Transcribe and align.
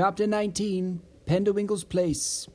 Chapter 0.00 0.28
19 0.28 1.00
Penderwinkle's 1.26 1.82
Place. 1.82 2.46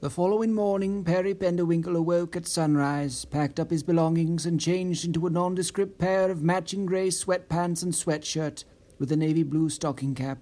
The 0.00 0.10
following 0.10 0.52
morning, 0.52 1.04
Perry 1.04 1.34
Penderwinkle 1.34 1.96
awoke 1.96 2.36
at 2.36 2.46
sunrise, 2.46 3.24
packed 3.24 3.58
up 3.58 3.70
his 3.70 3.82
belongings, 3.82 4.44
and 4.44 4.60
changed 4.60 5.06
into 5.06 5.26
a 5.26 5.30
nondescript 5.30 5.98
pair 5.98 6.30
of 6.30 6.42
matching 6.42 6.84
grey 6.84 7.08
sweatpants 7.08 7.82
and 7.82 7.94
sweatshirt, 7.94 8.64
with 8.98 9.10
a 9.10 9.16
navy 9.16 9.42
blue 9.42 9.70
stocking 9.70 10.14
cap. 10.14 10.36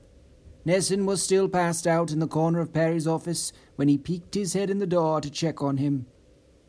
Nissen 0.64 1.06
was 1.06 1.22
still 1.22 1.48
passed 1.48 1.86
out 1.86 2.10
in 2.10 2.18
the 2.18 2.26
corner 2.26 2.58
of 2.58 2.72
Perry's 2.72 3.06
office 3.06 3.52
when 3.76 3.86
he 3.86 3.96
peeked 3.96 4.34
his 4.34 4.54
head 4.54 4.70
in 4.70 4.80
the 4.80 4.88
door 4.88 5.20
to 5.20 5.30
check 5.30 5.62
on 5.62 5.76
him. 5.76 6.04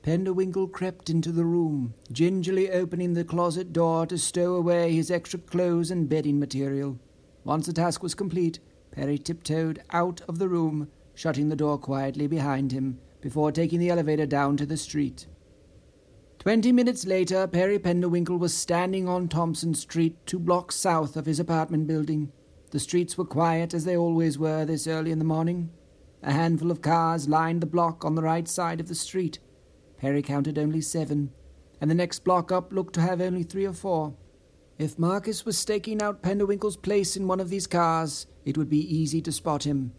Penderwinkle 0.03 0.71
crept 0.71 1.09
into 1.09 1.31
the 1.31 1.43
room, 1.43 1.95
gingerly 2.11 2.69
opening 2.69 3.13
the 3.13 3.23
closet 3.23 3.73
door 3.73 4.05
to 4.05 4.19
stow 4.19 4.53
away 4.53 4.91
his 4.91 5.09
extra 5.09 5.39
clothes 5.39 5.89
and 5.89 6.07
bedding 6.07 6.39
material. 6.39 6.99
Once 7.43 7.65
the 7.65 7.73
task 7.73 8.03
was 8.03 8.13
complete, 8.13 8.59
Perry 8.95 9.17
tiptoed 9.17 9.83
out 9.91 10.21
of 10.21 10.39
the 10.39 10.47
room, 10.47 10.89
shutting 11.13 11.49
the 11.49 11.55
door 11.55 11.77
quietly 11.77 12.27
behind 12.27 12.71
him, 12.71 12.97
before 13.19 13.51
taking 13.51 13.79
the 13.79 13.89
elevator 13.89 14.25
down 14.25 14.55
to 14.55 14.65
the 14.65 14.77
street. 14.77 15.27
Twenty 16.39 16.71
minutes 16.71 17.05
later, 17.05 17.45
Perry 17.45 17.77
Penderwinkle 17.77 18.39
was 18.39 18.53
standing 18.53 19.09
on 19.09 19.27
Thompson 19.27 19.73
Street, 19.73 20.15
two 20.25 20.39
blocks 20.39 20.75
south 20.75 21.17
of 21.17 21.25
his 21.25 21.41
apartment 21.41 21.87
building. 21.87 22.31
The 22.71 22.79
streets 22.79 23.17
were 23.17 23.25
quiet, 23.25 23.73
as 23.73 23.83
they 23.83 23.97
always 23.97 24.39
were 24.39 24.63
this 24.63 24.87
early 24.87 25.11
in 25.11 25.19
the 25.19 25.25
morning. 25.25 25.71
A 26.23 26.31
handful 26.31 26.71
of 26.71 26.81
cars 26.81 27.27
lined 27.27 27.61
the 27.61 27.67
block 27.67 28.05
on 28.05 28.15
the 28.15 28.23
right 28.23 28.47
side 28.47 28.79
of 28.79 28.87
the 28.87 28.95
street. 28.95 29.39
Perry 29.97 30.21
counted 30.21 30.57
only 30.57 30.81
seven, 30.81 31.31
and 31.81 31.91
the 31.91 31.95
next 31.95 32.23
block 32.23 32.49
up 32.49 32.71
looked 32.71 32.93
to 32.93 33.01
have 33.01 33.19
only 33.19 33.43
three 33.43 33.65
or 33.65 33.73
four. 33.73 34.13
If 34.77 34.97
Marcus 34.97 35.45
was 35.45 35.57
staking 35.57 36.01
out 36.01 36.21
Penderwinkle's 36.21 36.77
place 36.77 37.17
in 37.17 37.27
one 37.27 37.39
of 37.39 37.49
these 37.49 37.67
cars, 37.67 38.27
it 38.45 38.57
would 38.57 38.69
be 38.69 38.95
easy 38.95 39.21
to 39.21 39.31
spot 39.31 39.63
him. 39.63 39.91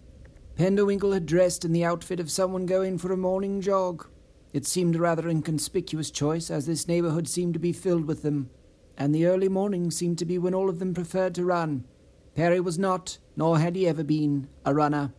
Penderwinkle 0.57 1.13
had 1.13 1.27
dressed 1.27 1.65
in 1.65 1.73
the 1.73 1.85
outfit 1.85 2.19
of 2.19 2.31
someone 2.31 2.65
going 2.65 2.97
for 2.97 3.13
a 3.13 3.17
morning 3.17 3.61
jog. 3.61 4.07
It 4.53 4.65
seemed 4.65 4.97
a 4.97 5.01
rather 5.01 5.29
inconspicuous 5.29 6.11
choice, 6.11 6.51
as 6.51 6.65
this 6.65 6.89
neighborhood 6.89 7.29
seemed 7.29 7.53
to 7.55 7.61
be 7.61 7.73
filled 7.73 8.07
with 8.07 8.23
them, 8.23 8.49
and 8.97 9.15
the 9.15 9.27
early 9.27 9.49
morning 9.49 9.91
seemed 9.91 10.17
to 10.19 10.25
be 10.25 10.39
when 10.39 10.55
all 10.55 10.71
of 10.71 10.79
them 10.79 10.95
preferred 10.95 11.35
to 11.35 11.45
run. 11.45 11.85
Perry 12.35 12.61
was 12.61 12.79
not, 12.79 13.19
nor 13.37 13.59
had 13.59 13.77
he 13.77 13.87
ever 13.87 14.05
been, 14.05 14.49
a 14.65 14.73
runner. 14.73 15.13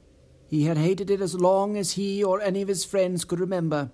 He 0.48 0.64
had 0.64 0.78
hated 0.78 1.12
it 1.12 1.22
as 1.22 1.36
long 1.36 1.78
as 1.78 1.92
he 1.92 2.24
or 2.24 2.42
any 2.42 2.62
of 2.62 2.68
his 2.68 2.86
friends 2.86 3.26
could 3.26 3.40
remember. 3.40 3.92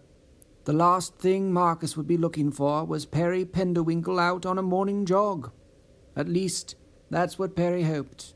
The 0.66 0.74
last 0.74 1.16
thing 1.16 1.52
Marcus 1.52 1.98
would 1.98 2.08
be 2.08 2.16
looking 2.16 2.52
for 2.52 2.86
was 2.86 3.06
Perry 3.06 3.44
Penderwinkle 3.44 4.20
out 4.20 4.46
on 4.46 4.58
a 4.58 4.62
morning 4.62 5.06
jog. 5.06 5.52
At 6.16 6.30
least, 6.30 6.76
that's 7.10 7.38
what 7.38 7.56
Perry 7.56 7.84
hoped. 7.84 8.34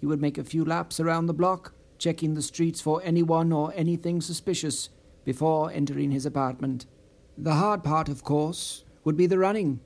He 0.00 0.06
would 0.06 0.20
make 0.20 0.38
a 0.38 0.44
few 0.44 0.64
laps 0.64 0.98
around 0.98 1.26
the 1.26 1.34
block, 1.34 1.74
checking 1.98 2.34
the 2.34 2.42
streets 2.42 2.80
for 2.80 3.02
anyone 3.04 3.52
or 3.52 3.72
anything 3.76 4.20
suspicious 4.20 4.88
before 5.24 5.70
entering 5.70 6.10
his 6.10 6.24
apartment. 6.24 6.86
The 7.36 7.54
hard 7.54 7.84
part, 7.84 8.08
of 8.08 8.24
course, 8.24 8.84
would 9.04 9.16
be 9.16 9.26
the 9.26 9.38
running. 9.38 9.80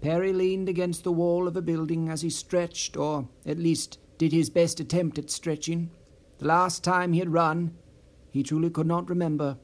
Perry 0.00 0.32
leaned 0.32 0.68
against 0.68 1.04
the 1.04 1.12
wall 1.12 1.46
of 1.46 1.56
a 1.56 1.62
building 1.62 2.08
as 2.08 2.22
he 2.22 2.30
stretched, 2.30 2.96
or 2.96 3.28
at 3.46 3.58
least 3.58 3.98
did 4.18 4.32
his 4.32 4.50
best 4.50 4.80
attempt 4.80 5.18
at 5.18 5.30
stretching. 5.30 5.90
The 6.38 6.46
last 6.46 6.82
time 6.82 7.12
he 7.12 7.20
had 7.20 7.32
run, 7.32 7.76
he 8.30 8.42
truly 8.42 8.70
could 8.70 8.86
not 8.86 9.08
remember. 9.08 9.56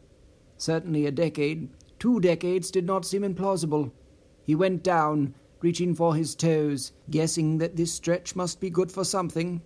Certainly 0.56 1.06
a 1.06 1.10
decade, 1.10 1.68
two 1.98 2.20
decades, 2.20 2.70
did 2.70 2.86
not 2.86 3.04
seem 3.04 3.22
implausible. 3.22 3.90
He 4.44 4.54
went 4.54 4.82
down, 4.82 5.34
reaching 5.60 5.94
for 5.94 6.14
his 6.14 6.34
toes, 6.34 6.92
guessing 7.10 7.58
that 7.58 7.76
this 7.76 7.92
stretch 7.92 8.34
must 8.34 8.60
be 8.60 8.70
good 8.70 8.90
for 8.90 9.04
something. 9.04 9.60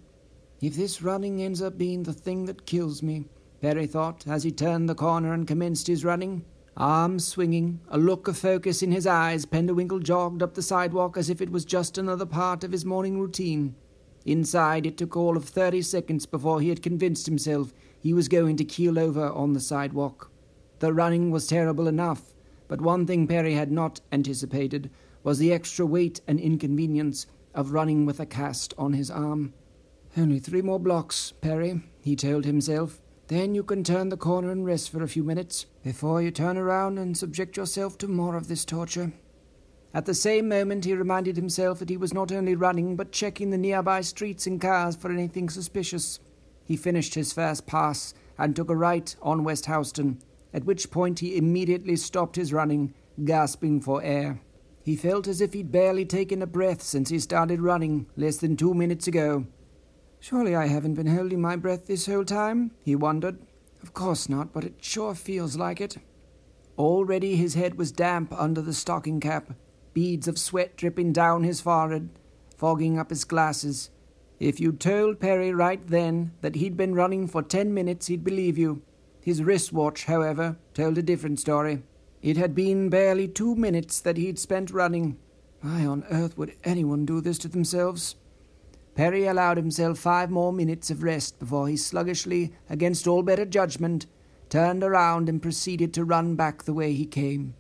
If 0.60 0.74
this 0.74 1.02
running 1.02 1.42
ends 1.42 1.60
up 1.60 1.76
being 1.76 2.02
the 2.02 2.14
thing 2.14 2.46
that 2.46 2.64
kills 2.64 3.02
me, 3.02 3.26
Perry 3.60 3.86
thought 3.86 4.26
as 4.26 4.42
he 4.42 4.50
turned 4.50 4.88
the 4.88 4.94
corner 4.94 5.34
and 5.34 5.46
commenced 5.46 5.86
his 5.86 6.04
running. 6.04 6.44
Arms 6.78 7.26
swinging, 7.26 7.80
a 7.88 7.98
look 7.98 8.26
of 8.26 8.38
focus 8.38 8.82
in 8.82 8.90
his 8.90 9.06
eyes, 9.06 9.44
Penderwinkle 9.44 10.02
jogged 10.02 10.42
up 10.42 10.54
the 10.54 10.62
sidewalk 10.62 11.16
as 11.16 11.28
if 11.28 11.40
it 11.40 11.50
was 11.50 11.64
just 11.64 11.98
another 11.98 12.26
part 12.26 12.64
of 12.64 12.72
his 12.72 12.84
morning 12.84 13.18
routine. 13.18 13.74
Inside, 14.24 14.86
it 14.86 14.96
took 14.96 15.16
all 15.16 15.36
of 15.36 15.44
thirty 15.44 15.82
seconds 15.82 16.26
before 16.26 16.60
he 16.60 16.70
had 16.70 16.82
convinced 16.82 17.26
himself 17.26 17.72
he 18.00 18.12
was 18.12 18.28
going 18.28 18.56
to 18.56 18.64
keel 18.64 18.98
over 18.98 19.28
on 19.28 19.52
the 19.52 19.60
sidewalk. 19.60 20.30
The 20.78 20.92
running 20.92 21.30
was 21.30 21.46
terrible 21.46 21.86
enough, 21.86 22.34
but 22.66 22.80
one 22.80 23.06
thing 23.06 23.26
Perry 23.26 23.54
had 23.54 23.70
not 23.70 24.00
anticipated 24.10 24.90
was 25.22 25.38
the 25.38 25.52
extra 25.52 25.86
weight 25.86 26.20
and 26.26 26.40
inconvenience 26.40 27.26
of 27.54 27.72
running 27.72 28.06
with 28.06 28.20
a 28.20 28.26
cast 28.26 28.74
on 28.76 28.94
his 28.94 29.10
arm. 29.10 29.54
Only 30.18 30.38
three 30.38 30.62
more 30.62 30.80
blocks, 30.80 31.32
Perry, 31.42 31.82
he 32.00 32.16
told 32.16 32.46
himself. 32.46 33.02
Then 33.28 33.54
you 33.54 33.62
can 33.62 33.84
turn 33.84 34.08
the 34.08 34.16
corner 34.16 34.50
and 34.50 34.64
rest 34.64 34.90
for 34.90 35.02
a 35.02 35.08
few 35.08 35.22
minutes 35.22 35.66
before 35.84 36.22
you 36.22 36.30
turn 36.30 36.56
around 36.56 36.98
and 36.98 37.14
subject 37.14 37.56
yourself 37.56 37.98
to 37.98 38.08
more 38.08 38.34
of 38.34 38.48
this 38.48 38.64
torture. 38.64 39.12
At 39.92 40.06
the 40.06 40.14
same 40.14 40.48
moment, 40.48 40.86
he 40.86 40.94
reminded 40.94 41.36
himself 41.36 41.80
that 41.80 41.90
he 41.90 41.98
was 41.98 42.14
not 42.14 42.32
only 42.32 42.54
running 42.54 42.96
but 42.96 43.12
checking 43.12 43.50
the 43.50 43.58
nearby 43.58 44.00
streets 44.00 44.46
and 44.46 44.58
cars 44.58 44.96
for 44.96 45.12
anything 45.12 45.50
suspicious. 45.50 46.18
He 46.64 46.76
finished 46.78 47.14
his 47.14 47.34
first 47.34 47.66
pass 47.66 48.14
and 48.38 48.56
took 48.56 48.70
a 48.70 48.76
right 48.76 49.14
on 49.20 49.44
West 49.44 49.66
Houston, 49.66 50.18
at 50.54 50.64
which 50.64 50.90
point 50.90 51.18
he 51.18 51.36
immediately 51.36 51.96
stopped 51.96 52.36
his 52.36 52.54
running, 52.54 52.94
gasping 53.24 53.82
for 53.82 54.02
air. 54.02 54.40
He 54.82 54.96
felt 54.96 55.28
as 55.28 55.42
if 55.42 55.52
he'd 55.52 55.72
barely 55.72 56.06
taken 56.06 56.40
a 56.40 56.46
breath 56.46 56.80
since 56.80 57.10
he 57.10 57.18
started 57.18 57.60
running 57.60 58.06
less 58.16 58.38
than 58.38 58.56
two 58.56 58.72
minutes 58.72 59.06
ago. 59.06 59.46
Surely 60.28 60.56
I 60.56 60.66
haven't 60.66 60.94
been 60.94 61.06
holding 61.06 61.40
my 61.40 61.54
breath 61.54 61.86
this 61.86 62.06
whole 62.06 62.24
time, 62.24 62.72
he 62.82 62.96
wondered. 62.96 63.38
Of 63.80 63.94
course 63.94 64.28
not, 64.28 64.52
but 64.52 64.64
it 64.64 64.74
sure 64.80 65.14
feels 65.14 65.56
like 65.56 65.80
it. 65.80 65.98
Already 66.76 67.36
his 67.36 67.54
head 67.54 67.78
was 67.78 67.92
damp 67.92 68.32
under 68.32 68.60
the 68.60 68.74
stocking 68.74 69.20
cap, 69.20 69.52
beads 69.94 70.26
of 70.26 70.36
sweat 70.36 70.76
dripping 70.76 71.12
down 71.12 71.44
his 71.44 71.60
forehead, 71.60 72.10
fogging 72.56 72.98
up 72.98 73.10
his 73.10 73.22
glasses. 73.22 73.90
If 74.40 74.58
you'd 74.58 74.80
told 74.80 75.20
Perry 75.20 75.54
right 75.54 75.86
then 75.86 76.32
that 76.40 76.56
he'd 76.56 76.76
been 76.76 76.96
running 76.96 77.28
for 77.28 77.40
ten 77.40 77.72
minutes, 77.72 78.08
he'd 78.08 78.24
believe 78.24 78.58
you. 78.58 78.82
His 79.20 79.44
wristwatch, 79.44 80.06
however, 80.06 80.56
told 80.74 80.98
a 80.98 81.02
different 81.02 81.38
story. 81.38 81.84
It 82.20 82.36
had 82.36 82.52
been 82.52 82.88
barely 82.88 83.28
two 83.28 83.54
minutes 83.54 84.00
that 84.00 84.16
he'd 84.16 84.40
spent 84.40 84.72
running. 84.72 85.18
Why 85.60 85.86
on 85.86 86.02
earth 86.10 86.36
would 86.36 86.56
anyone 86.64 87.06
do 87.06 87.20
this 87.20 87.38
to 87.38 87.48
themselves? 87.48 88.16
Perry 88.96 89.26
allowed 89.26 89.58
himself 89.58 89.98
five 89.98 90.30
more 90.30 90.54
minutes 90.54 90.90
of 90.90 91.02
rest 91.02 91.38
before 91.38 91.68
he 91.68 91.76
sluggishly, 91.76 92.54
against 92.70 93.06
all 93.06 93.22
better 93.22 93.44
judgment, 93.44 94.06
turned 94.48 94.82
around 94.82 95.28
and 95.28 95.42
proceeded 95.42 95.92
to 95.92 96.04
run 96.04 96.34
back 96.34 96.62
the 96.62 96.72
way 96.72 96.94
he 96.94 97.04
came. 97.04 97.54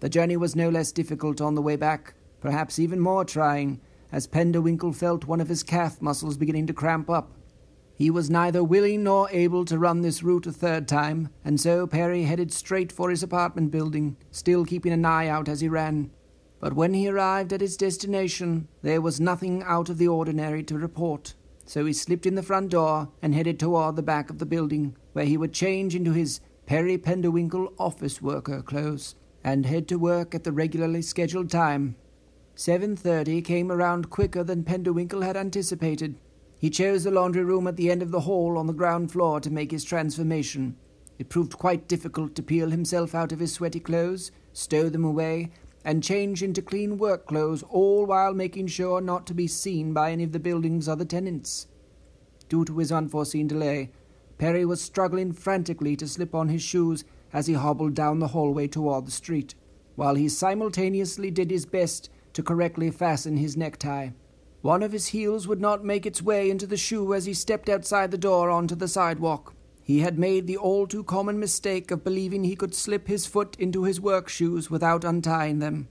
The 0.00 0.10
journey 0.10 0.36
was 0.36 0.54
no 0.54 0.68
less 0.68 0.92
difficult 0.92 1.40
on 1.40 1.54
the 1.54 1.62
way 1.62 1.76
back, 1.76 2.12
perhaps 2.38 2.78
even 2.78 3.00
more 3.00 3.24
trying, 3.24 3.80
as 4.12 4.26
Penderwinkle 4.26 4.94
felt 4.94 5.24
one 5.24 5.40
of 5.40 5.48
his 5.48 5.62
calf 5.62 6.02
muscles 6.02 6.36
beginning 6.36 6.66
to 6.66 6.74
cramp 6.74 7.08
up. 7.08 7.32
He 7.96 8.10
was 8.10 8.28
neither 8.28 8.62
willing 8.62 9.04
nor 9.04 9.30
able 9.30 9.64
to 9.64 9.78
run 9.78 10.02
this 10.02 10.22
route 10.22 10.46
a 10.46 10.52
third 10.52 10.86
time, 10.86 11.30
and 11.42 11.58
so 11.58 11.86
Perry 11.86 12.24
headed 12.24 12.52
straight 12.52 12.92
for 12.92 13.08
his 13.08 13.22
apartment 13.22 13.70
building, 13.70 14.18
still 14.30 14.66
keeping 14.66 14.92
an 14.92 15.06
eye 15.06 15.28
out 15.28 15.48
as 15.48 15.62
he 15.62 15.68
ran. 15.68 16.10
But 16.60 16.74
when 16.74 16.94
he 16.94 17.08
arrived 17.08 17.52
at 17.52 17.60
his 17.60 17.76
destination, 17.76 18.68
there 18.82 19.00
was 19.00 19.20
nothing 19.20 19.62
out 19.62 19.88
of 19.88 19.98
the 19.98 20.08
ordinary 20.08 20.62
to 20.64 20.78
report. 20.78 21.34
So 21.66 21.84
he 21.84 21.92
slipped 21.92 22.26
in 22.26 22.34
the 22.34 22.42
front 22.42 22.70
door 22.70 23.08
and 23.22 23.34
headed 23.34 23.58
toward 23.58 23.96
the 23.96 24.02
back 24.02 24.30
of 24.30 24.38
the 24.38 24.46
building, 24.46 24.96
where 25.12 25.24
he 25.24 25.36
would 25.36 25.52
change 25.52 25.94
into 25.94 26.12
his 26.12 26.40
Perry 26.66 26.96
Penderwinkle 26.98 27.72
office 27.78 28.22
worker 28.22 28.62
clothes 28.62 29.14
and 29.42 29.66
head 29.66 29.86
to 29.88 29.98
work 29.98 30.34
at 30.34 30.44
the 30.44 30.52
regularly 30.52 31.02
scheduled 31.02 31.50
time. 31.50 31.96
7:30 32.56 33.42
came 33.42 33.70
around 33.70 34.08
quicker 34.08 34.42
than 34.42 34.64
Penderwinkle 34.64 35.22
had 35.22 35.36
anticipated. 35.36 36.18
He 36.56 36.70
chose 36.70 37.04
the 37.04 37.10
laundry 37.10 37.44
room 37.44 37.66
at 37.66 37.76
the 37.76 37.90
end 37.90 38.00
of 38.00 38.10
the 38.10 38.20
hall 38.20 38.56
on 38.56 38.66
the 38.66 38.72
ground 38.72 39.12
floor 39.12 39.40
to 39.40 39.50
make 39.50 39.70
his 39.70 39.84
transformation. 39.84 40.76
It 41.18 41.28
proved 41.28 41.58
quite 41.58 41.88
difficult 41.88 42.34
to 42.34 42.42
peel 42.42 42.70
himself 42.70 43.14
out 43.14 43.32
of 43.32 43.40
his 43.40 43.52
sweaty 43.52 43.80
clothes, 43.80 44.30
stow 44.52 44.88
them 44.88 45.04
away, 45.04 45.50
and 45.84 46.02
change 46.02 46.42
into 46.42 46.62
clean 46.62 46.96
work 46.96 47.26
clothes, 47.26 47.62
all 47.68 48.06
while 48.06 48.32
making 48.32 48.66
sure 48.66 49.00
not 49.00 49.26
to 49.26 49.34
be 49.34 49.46
seen 49.46 49.92
by 49.92 50.10
any 50.10 50.24
of 50.24 50.32
the 50.32 50.40
building's 50.40 50.88
other 50.88 51.04
tenants. 51.04 51.66
Due 52.48 52.64
to 52.64 52.78
his 52.78 52.90
unforeseen 52.90 53.46
delay, 53.46 53.90
Perry 54.38 54.64
was 54.64 54.80
struggling 54.80 55.32
frantically 55.32 55.96
to 55.96 56.08
slip 56.08 56.34
on 56.34 56.48
his 56.48 56.62
shoes 56.62 57.04
as 57.32 57.46
he 57.46 57.54
hobbled 57.54 57.94
down 57.94 58.18
the 58.18 58.28
hallway 58.28 58.66
toward 58.66 59.06
the 59.06 59.10
street, 59.10 59.54
while 59.96 60.14
he 60.14 60.28
simultaneously 60.28 61.30
did 61.30 61.50
his 61.50 61.66
best 61.66 62.08
to 62.32 62.42
correctly 62.42 62.90
fasten 62.90 63.36
his 63.36 63.56
necktie. 63.56 64.10
One 64.62 64.82
of 64.82 64.92
his 64.92 65.08
heels 65.08 65.46
would 65.46 65.60
not 65.60 65.84
make 65.84 66.06
its 66.06 66.22
way 66.22 66.50
into 66.50 66.66
the 66.66 66.76
shoe 66.76 67.12
as 67.12 67.26
he 67.26 67.34
stepped 67.34 67.68
outside 67.68 68.10
the 68.10 68.18
door 68.18 68.50
onto 68.50 68.74
the 68.74 68.88
sidewalk. 68.88 69.54
He 69.84 70.00
had 70.00 70.18
made 70.18 70.46
the 70.46 70.56
all 70.56 70.86
too 70.86 71.04
common 71.04 71.38
mistake 71.38 71.90
of 71.90 72.02
believing 72.02 72.42
he 72.44 72.56
could 72.56 72.74
slip 72.74 73.06
his 73.06 73.26
foot 73.26 73.54
into 73.58 73.84
his 73.84 74.00
work 74.00 74.30
shoes 74.30 74.70
without 74.70 75.04
untying 75.04 75.58
them. 75.58 75.88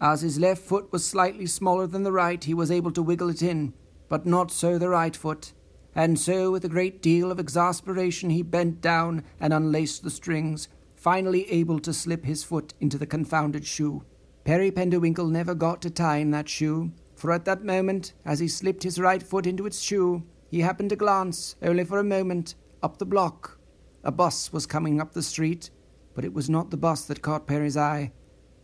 As 0.00 0.22
his 0.22 0.38
left 0.38 0.62
foot 0.62 0.92
was 0.92 1.04
slightly 1.04 1.46
smaller 1.46 1.88
than 1.88 2.04
the 2.04 2.12
right, 2.12 2.42
he 2.42 2.54
was 2.54 2.70
able 2.70 2.92
to 2.92 3.02
wiggle 3.02 3.30
it 3.30 3.42
in, 3.42 3.74
but 4.08 4.26
not 4.26 4.52
so 4.52 4.78
the 4.78 4.88
right 4.88 5.14
foot. 5.16 5.52
and 5.94 6.18
so 6.18 6.50
with 6.50 6.64
a 6.64 6.68
great 6.68 7.02
deal 7.02 7.30
of 7.30 7.38
exasperation 7.38 8.30
he 8.30 8.42
bent 8.42 8.80
down 8.80 9.24
and 9.40 9.52
unlaced 9.52 10.02
the 10.02 10.10
strings, 10.10 10.68
finally 10.94 11.50
able 11.50 11.78
to 11.80 11.92
slip 11.92 12.24
his 12.24 12.44
foot 12.44 12.72
into 12.80 12.96
the 12.96 13.06
confounded 13.06 13.66
shoe. 13.66 14.02
Perry 14.44 14.70
Penderwinkle 14.70 15.30
never 15.30 15.54
got 15.54 15.82
to 15.82 15.90
tying 15.90 16.30
that 16.30 16.48
shoe, 16.48 16.92
for 17.14 17.30
at 17.30 17.44
that 17.44 17.64
moment, 17.64 18.12
as 18.24 18.38
he 18.38 18.48
slipped 18.48 18.82
his 18.82 18.98
right 18.98 19.22
foot 19.22 19.46
into 19.46 19.66
its 19.66 19.80
shoe, 19.80 20.22
he 20.50 20.60
happened 20.60 20.90
to 20.90 20.96
glance, 20.96 21.56
only 21.62 21.84
for 21.84 21.98
a 21.98 22.04
moment, 22.04 22.54
up 22.82 22.98
the 22.98 23.06
block. 23.06 23.58
A 24.04 24.10
bus 24.10 24.52
was 24.52 24.66
coming 24.66 25.00
up 25.00 25.12
the 25.12 25.22
street, 25.22 25.70
but 26.14 26.24
it 26.24 26.34
was 26.34 26.50
not 26.50 26.70
the 26.70 26.76
bus 26.76 27.04
that 27.04 27.22
caught 27.22 27.46
Perry's 27.46 27.76
eye. 27.76 28.12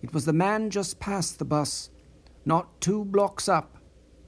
It 0.02 0.12
was 0.12 0.24
the 0.24 0.32
man 0.32 0.70
just 0.70 1.00
past 1.00 1.38
the 1.38 1.44
bus, 1.44 1.90
not 2.44 2.80
two 2.80 3.04
blocks 3.04 3.48
up, 3.48 3.78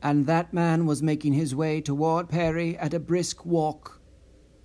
and 0.02 0.26
that 0.26 0.52
man 0.52 0.86
was 0.86 1.02
making 1.02 1.32
his 1.32 1.54
way 1.54 1.80
toward 1.80 2.28
Perry 2.28 2.76
at 2.78 2.94
a 2.94 3.00
brisk 3.00 3.44
walk. 3.44 4.00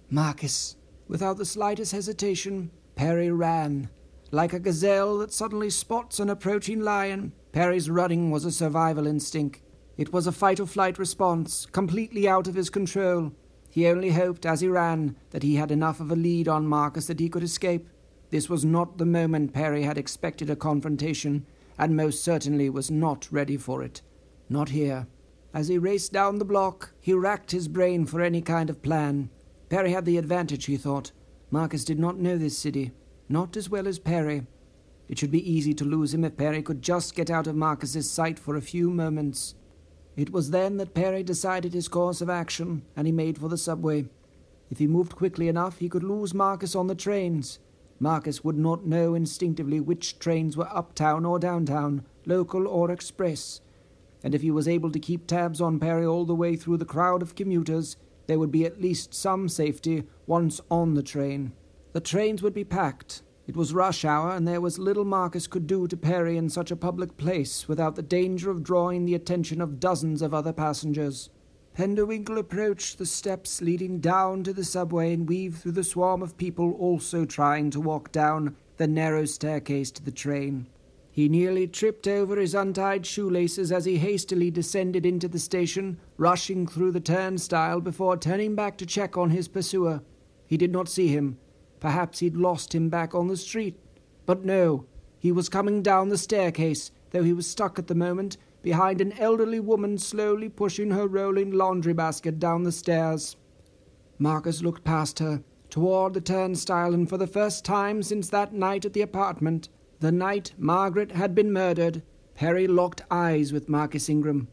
Marcus. 0.10 0.78
Without 1.08 1.38
the 1.38 1.46
slightest 1.46 1.92
hesitation, 1.92 2.72
Perry 2.96 3.32
ran. 3.32 3.90
Like 4.32 4.54
a 4.54 4.60
gazelle 4.60 5.20
that 5.20 5.34
suddenly 5.34 5.70
spots 5.70 6.20
an 6.20 6.30
approaching 6.30 6.82
lion, 6.82 7.34
Perry's 7.52 7.90
running 7.90 8.32
was 8.32 8.46
a 8.46 8.52
survival 8.52 9.06
instinct. 9.06 9.62
It 9.98 10.12
was 10.12 10.28
a 10.28 10.32
fight 10.32 10.60
or 10.60 10.66
flight 10.66 10.98
response, 10.98 11.66
completely 11.66 12.28
out 12.28 12.48
of 12.48 12.56
his 12.56 12.70
control. 12.70 13.32
He 13.76 13.88
only 13.88 14.12
hoped, 14.12 14.46
as 14.46 14.62
he 14.62 14.70
ran, 14.70 15.18
that 15.32 15.44
he 15.44 15.56
had 15.58 15.70
enough 15.70 16.00
of 16.00 16.10
a 16.10 16.16
lead 16.16 16.48
on 16.48 16.66
Marcus 16.66 17.08
that 17.08 17.20
he 17.20 17.28
could 17.28 17.44
escape. 17.44 17.90
This 18.30 18.50
was 18.50 18.64
not 18.64 18.98
the 18.98 19.06
moment 19.06 19.52
Perry 19.52 19.84
had 19.84 19.98
expected 19.98 20.50
a 20.50 20.56
confrontation, 20.56 21.46
and 21.78 21.94
most 21.94 22.24
certainly 22.24 22.70
was 22.70 22.90
not 22.90 23.28
ready 23.34 23.58
for 23.58 23.84
it. 23.84 24.02
Not 24.48 24.70
here. 24.70 25.08
As 25.54 25.68
he 25.68 25.78
raced 25.78 26.14
down 26.14 26.40
the 26.40 26.46
block, 26.46 26.94
he 27.02 27.14
racked 27.14 27.52
his 27.52 27.68
brain 27.68 28.06
for 28.06 28.22
any 28.22 28.42
kind 28.42 28.70
of 28.70 28.82
plan. 28.82 29.30
Perry 29.68 29.92
had 29.92 30.06
the 30.06 30.18
advantage, 30.18 30.68
he 30.68 30.78
thought. 30.78 31.12
Marcus 31.52 31.84
did 31.84 32.00
not 32.00 32.18
know 32.18 32.38
this 32.38 32.58
city, 32.58 32.94
not 33.28 33.58
as 33.58 33.70
well 33.70 33.90
as 33.90 34.00
Perry. 34.00 34.48
It 35.10 35.20
should 35.20 35.32
be 35.32 35.52
easy 35.52 35.74
to 35.74 35.84
lose 35.84 36.14
him 36.14 36.24
if 36.24 36.38
Perry 36.38 36.64
could 36.64 36.82
just 36.82 37.14
get 37.14 37.30
out 37.30 37.46
of 37.46 37.58
Marcus's 37.58 38.10
sight 38.10 38.40
for 38.40 38.56
a 38.56 38.62
few 38.62 38.90
moments. 38.90 39.54
It 40.16 40.32
was 40.32 40.52
then 40.52 40.78
that 40.78 40.94
Perry 40.94 41.24
decided 41.24 41.74
his 41.74 41.88
course 41.88 42.22
of 42.22 42.30
action, 42.30 42.84
and 42.96 43.08
he 43.08 43.12
made 43.12 43.38
for 43.38 43.50
the 43.50 43.58
subway. 43.58 44.06
If 44.70 44.80
he 44.80 44.88
moved 44.88 45.16
quickly 45.16 45.48
enough, 45.48 45.80
he 45.80 45.90
could 45.90 46.04
lose 46.04 46.34
Marcus 46.34 46.76
on 46.76 46.88
the 46.88 46.96
trains. 46.96 47.60
Marcus 48.00 48.44
would 48.44 48.58
not 48.58 48.86
know 48.86 49.16
instinctively 49.16 49.80
which 49.80 50.20
trains 50.20 50.58
were 50.58 50.70
uptown 50.72 51.26
or 51.26 51.40
downtown, 51.40 52.06
local 52.26 52.68
or 52.68 52.92
express 52.92 53.62
and 54.26 54.34
if 54.34 54.42
he 54.42 54.50
was 54.50 54.68
able 54.68 54.92
to 54.92 54.98
keep 54.98 55.28
tabs 55.28 55.62
on 55.62 55.80
Perry 55.80 56.04
all 56.04 56.26
the 56.26 56.34
way 56.34 56.56
through 56.56 56.78
the 56.78 56.84
crowd 56.84 57.22
of 57.22 57.36
commuters, 57.36 57.96
there 58.26 58.40
would 58.40 58.52
be 58.52 58.66
at 58.66 58.82
least 58.82 59.14
some 59.14 59.48
safety 59.48 60.04
once 60.26 60.60
on 60.72 60.96
the 60.96 61.04
train. 61.04 61.54
The 61.94 62.00
trains 62.00 62.42
would 62.42 62.56
be 62.56 62.64
packed. 62.64 63.22
It 63.48 63.56
was 63.56 63.74
rush 63.74 64.04
hour, 64.04 64.32
and 64.32 64.48
there 64.48 64.62
was 64.62 64.80
little 64.80 65.06
Marcus 65.06 65.46
could 65.46 65.68
do 65.68 65.88
to 65.88 65.96
parry 65.96 66.36
in 66.36 66.50
such 66.50 66.72
a 66.72 66.76
public 66.76 67.16
place 67.16 67.68
without 67.68 67.96
the 67.96 68.02
danger 68.02 68.50
of 68.50 68.64
drawing 68.64 69.06
the 69.06 69.14
attention 69.14 69.62
of 69.62 69.80
dozens 69.80 70.24
of 70.24 70.34
other 70.34 70.52
passengers. 70.52 71.30
Penderwinkle 71.76 72.40
approached 72.40 72.98
the 72.98 73.06
steps 73.06 73.62
leading 73.62 74.00
down 74.00 74.44
to 74.44 74.54
the 74.54 74.64
subway 74.64 75.14
and 75.14 75.30
weaved 75.30 75.62
through 75.62 75.74
the 75.74 75.84
swarm 75.84 76.24
of 76.24 76.38
people 76.38 76.72
also 76.74 77.26
trying 77.26 77.70
to 77.70 77.82
walk 77.82 78.12
down 78.12 78.56
the 78.78 78.88
narrow 78.88 79.26
staircase 79.26 79.92
to 79.92 80.04
the 80.04 80.12
train. 80.12 80.68
He 81.12 81.30
nearly 81.30 81.68
tripped 81.68 82.08
over 82.08 82.38
his 82.38 82.56
untied 82.56 83.06
shoelaces 83.06 83.72
as 83.72 83.86
he 83.86 83.98
hastily 83.98 84.50
descended 84.50 85.06
into 85.06 85.28
the 85.28 85.40
station, 85.40 85.98
rushing 86.18 86.66
through 86.66 86.92
the 86.92 87.00
turnstile 87.00 87.80
before 87.80 88.18
turning 88.18 88.56
back 88.56 88.78
to 88.80 88.86
check 88.86 89.18
on 89.18 89.30
his 89.30 89.48
pursuer. 89.48 90.02
He 90.48 90.58
did 90.58 90.72
not 90.72 90.90
see 90.90 91.10
him. 91.10 91.38
Perhaps 91.86 92.18
he'd 92.18 92.36
lost 92.36 92.74
him 92.74 92.90
back 92.90 93.14
on 93.14 93.28
the 93.28 93.38
street. 93.38 93.78
But 94.26 94.44
no, 94.44 94.88
he 95.20 95.32
was 95.32 95.50
coming 95.50 95.84
down 95.84 96.10
the 96.10 96.18
staircase, 96.18 96.90
though 97.12 97.22
he 97.22 97.32
was 97.32 97.46
stuck 97.46 97.78
at 97.78 97.86
the 97.86 97.94
moment 97.94 98.38
behind 98.64 99.02
an 99.02 99.14
elderly 99.20 99.60
woman 99.60 100.00
slowly 100.00 100.50
pushing 100.50 100.90
her 100.90 101.06
rolling 101.06 101.52
laundry 101.52 101.94
basket 101.94 102.40
down 102.40 102.64
the 102.64 102.72
stairs. 102.72 103.36
Marcus 104.18 104.64
looked 104.64 104.84
past 104.84 105.20
her, 105.20 105.44
toward 105.70 106.16
the 106.16 106.22
turnstile, 106.22 106.92
and 106.92 107.08
for 107.08 107.20
the 107.20 107.28
first 107.28 107.64
time 107.64 108.02
since 108.02 108.30
that 108.30 108.52
night 108.52 108.84
at 108.84 108.94
the 108.94 109.04
apartment, 109.04 109.70
the 110.00 110.12
night 110.12 110.56
Margaret 110.58 111.12
had 111.12 111.36
been 111.36 111.54
murdered, 111.54 112.02
Perry 112.34 112.66
locked 112.66 113.04
eyes 113.12 113.54
with 113.54 113.70
Marcus 113.70 114.10
Ingram. 114.10 114.48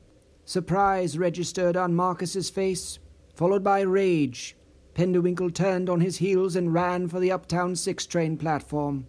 Surprise 0.45 1.17
registered 1.17 1.79
on 1.79 1.95
Marcus's 1.95 2.51
face, 2.51 2.99
followed 3.35 3.65
by 3.65 3.81
rage. 3.81 4.55
Penderwinkle 4.95 5.55
turned 5.55 5.89
on 5.89 6.01
his 6.01 6.19
heels 6.19 6.55
and 6.55 6.75
ran 6.75 7.09
for 7.09 7.19
the 7.19 7.33
Uptown 7.33 7.77
6 7.77 8.07
train 8.07 8.37
platform. 8.37 9.07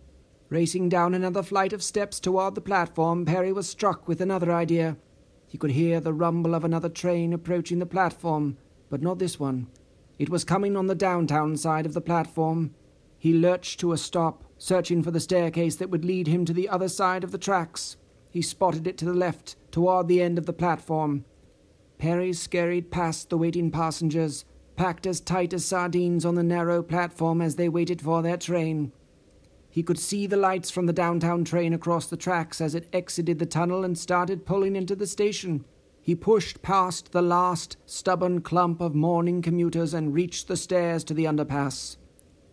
Racing 0.49 0.87
down 0.89 1.13
another 1.13 1.43
flight 1.43 1.73
of 1.73 1.83
steps 1.83 2.19
toward 2.19 2.55
the 2.55 2.61
platform, 2.61 3.25
Perry 3.25 3.51
was 3.51 3.67
struck 3.67 4.07
with 4.07 4.21
another 4.21 4.51
idea. 4.51 4.97
He 5.47 5.57
could 5.57 5.71
hear 5.71 5.99
the 5.99 6.13
rumble 6.13 6.55
of 6.55 6.63
another 6.63 6.89
train 6.89 7.33
approaching 7.33 7.79
the 7.79 7.85
platform, 7.85 8.57
but 8.89 9.01
not 9.01 9.19
this 9.19 9.39
one. 9.39 9.67
It 10.17 10.29
was 10.29 10.43
coming 10.43 10.77
on 10.77 10.87
the 10.87 10.95
downtown 10.95 11.57
side 11.57 11.85
of 11.85 11.93
the 11.93 12.01
platform. 12.01 12.73
He 13.17 13.33
lurched 13.33 13.79
to 13.79 13.91
a 13.91 13.97
stop, 13.97 14.43
searching 14.57 15.03
for 15.03 15.11
the 15.11 15.19
staircase 15.19 15.75
that 15.77 15.89
would 15.89 16.05
lead 16.05 16.27
him 16.27 16.45
to 16.45 16.53
the 16.53 16.69
other 16.69 16.87
side 16.87 17.23
of 17.23 17.31
the 17.31 17.37
tracks. 17.37 17.97
He 18.29 18.41
spotted 18.41 18.87
it 18.87 18.97
to 18.99 19.05
the 19.05 19.13
left, 19.13 19.55
toward 19.71 20.07
the 20.07 20.21
end 20.21 20.37
of 20.37 20.45
the 20.45 20.53
platform. 20.53 21.25
Perry 21.97 22.33
scurried 22.33 22.91
past 22.91 23.29
the 23.29 23.37
waiting 23.37 23.71
passengers, 23.71 24.45
packed 24.75 25.05
as 25.05 25.19
tight 25.19 25.53
as 25.53 25.65
sardines 25.65 26.25
on 26.25 26.35
the 26.35 26.43
narrow 26.43 26.81
platform 26.83 27.41
as 27.41 27.55
they 27.55 27.69
waited 27.69 28.01
for 28.01 28.21
their 28.21 28.37
train. 28.37 28.91
He 29.69 29.83
could 29.83 29.99
see 29.99 30.27
the 30.27 30.37
lights 30.37 30.69
from 30.69 30.85
the 30.85 30.93
downtown 30.93 31.43
train 31.43 31.73
across 31.73 32.07
the 32.07 32.17
tracks 32.17 32.61
as 32.61 32.75
it 32.75 32.89
exited 32.93 33.39
the 33.39 33.45
tunnel 33.45 33.83
and 33.83 33.97
started 33.97 34.45
pulling 34.45 34.75
into 34.75 34.95
the 34.95 35.07
station. 35.07 35.65
He 36.01 36.15
pushed 36.15 36.61
past 36.61 37.11
the 37.11 37.21
last 37.21 37.77
stubborn 37.85 38.41
clump 38.41 38.81
of 38.81 38.93
morning 38.93 39.41
commuters 39.41 39.93
and 39.93 40.13
reached 40.13 40.47
the 40.47 40.57
stairs 40.57 41.03
to 41.05 41.13
the 41.13 41.25
underpass 41.25 41.97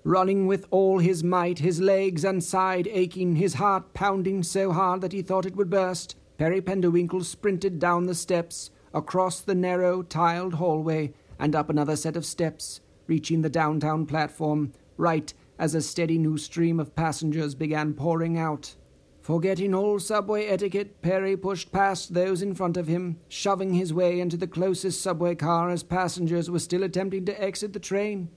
running 0.05 0.47
with 0.47 0.67
all 0.71 0.99
his 0.99 1.23
might, 1.23 1.59
his 1.59 1.81
legs 1.81 2.25
and 2.25 2.43
side 2.43 2.89
aching, 2.91 3.37
his 3.37 3.55
heart 3.55 3.93
pounding 3.93 4.43
so 4.43 4.73
hard 4.73 5.01
that 5.01 5.13
he 5.13 5.23
thought 5.23 5.47
it 5.47 5.57
would 5.57 5.71
burst, 5.71 6.17
Perry 6.39 6.61
Penderwinkle 6.61 7.25
sprinted 7.25 7.79
down 7.79 8.07
the 8.07 8.15
steps, 8.15 8.71
across 8.95 9.41
the 9.41 9.55
narrow, 9.55 10.03
tiled 10.03 10.55
hallway, 10.55 11.13
and 11.41 11.57
up 11.57 11.71
another 11.71 11.97
set 11.97 12.17
of 12.17 12.27
steps, 12.27 12.81
reaching 13.09 13.41
the 13.41 13.49
downtown 13.51 14.07
platform, 14.07 14.73
right 14.97 15.33
as 15.59 15.75
a 15.75 15.81
steady 15.81 16.19
new 16.19 16.39
stream 16.39 16.79
of 16.79 16.95
passengers 16.95 17.55
began 17.55 17.95
pouring 17.95 18.39
out. 18.39 18.77
Forgetting 19.23 19.75
all 19.75 19.99
subway 19.99 20.47
etiquette, 20.47 21.03
Perry 21.03 21.37
pushed 21.37 21.73
past 21.73 22.15
those 22.15 22.43
in 22.43 22.55
front 22.55 22.77
of 22.77 22.87
him, 22.87 23.19
shoving 23.29 23.75
his 23.75 23.93
way 23.93 24.21
into 24.21 24.37
the 24.37 24.47
closest 24.47 25.03
subway 25.03 25.35
car 25.35 25.71
as 25.71 25.83
passengers 25.83 26.51
were 26.51 26.59
still 26.59 26.83
attempting 26.83 27.25
to 27.25 27.43
exit 27.43 27.73
the 27.73 27.81
train. 27.81 28.31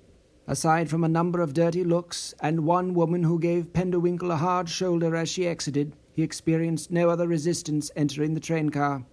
Aside 0.45 0.89
from 0.89 1.03
a 1.03 1.09
number 1.09 1.39
of 1.39 1.53
dirty 1.53 1.83
looks 1.83 2.33
and 2.41 2.65
one 2.65 2.93
woman 2.93 3.23
who 3.23 3.39
gave 3.39 3.71
Penderwinkle 3.71 4.31
a 4.31 4.37
hard 4.37 4.67
shoulder 4.67 5.15
as 5.15 5.29
she 5.29 5.47
exited, 5.47 5.95
he 6.11 6.21
experienced 6.21 6.91
no 6.91 7.09
other 7.09 7.27
resistance 7.27 7.91
entering 7.95 8.33
the 8.33 8.39
train 8.41 8.69
car. 8.69 9.05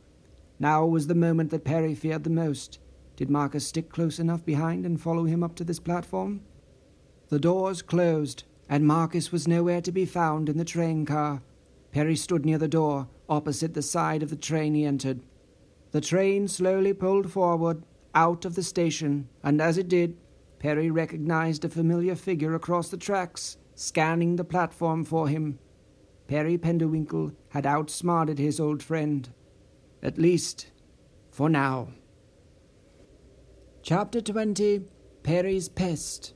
Now 0.58 0.84
was 0.86 1.06
the 1.06 1.14
moment 1.14 1.50
that 1.50 1.64
Perry 1.64 1.94
feared 1.94 2.24
the 2.24 2.30
most. 2.30 2.80
Did 3.20 3.28
Marcus 3.28 3.66
stick 3.66 3.90
close 3.90 4.18
enough 4.18 4.46
behind 4.46 4.86
and 4.86 4.98
follow 4.98 5.24
him 5.24 5.42
up 5.42 5.54
to 5.56 5.64
this 5.64 5.78
platform? 5.78 6.40
The 7.28 7.38
doors 7.38 7.82
closed, 7.82 8.44
and 8.66 8.86
Marcus 8.86 9.30
was 9.30 9.46
nowhere 9.46 9.82
to 9.82 9.92
be 9.92 10.06
found 10.06 10.48
in 10.48 10.56
the 10.56 10.64
train 10.64 11.04
car. 11.04 11.42
Perry 11.92 12.16
stood 12.16 12.46
near 12.46 12.56
the 12.56 12.66
door, 12.66 13.08
opposite 13.28 13.74
the 13.74 13.82
side 13.82 14.22
of 14.22 14.30
the 14.30 14.36
train 14.36 14.74
he 14.74 14.86
entered. 14.86 15.20
The 15.90 16.00
train 16.00 16.48
slowly 16.48 16.94
pulled 16.94 17.30
forward, 17.30 17.82
out 18.14 18.46
of 18.46 18.54
the 18.54 18.62
station, 18.62 19.28
and 19.42 19.60
as 19.60 19.76
it 19.76 19.88
did, 19.88 20.16
Perry 20.58 20.90
recognized 20.90 21.62
a 21.66 21.68
familiar 21.68 22.14
figure 22.14 22.54
across 22.54 22.88
the 22.88 22.96
tracks, 22.96 23.58
scanning 23.74 24.36
the 24.36 24.44
platform 24.44 25.04
for 25.04 25.28
him. 25.28 25.58
Perry 26.26 26.56
Penderwinkle 26.56 27.34
had 27.50 27.66
outsmarted 27.66 28.38
his 28.38 28.58
old 28.58 28.82
friend. 28.82 29.28
At 30.02 30.16
least, 30.16 30.70
for 31.30 31.50
now. 31.50 31.88
Chapter 33.82 34.20
20 34.20 34.82
Perry's 35.22 35.70
Pest 35.70 36.34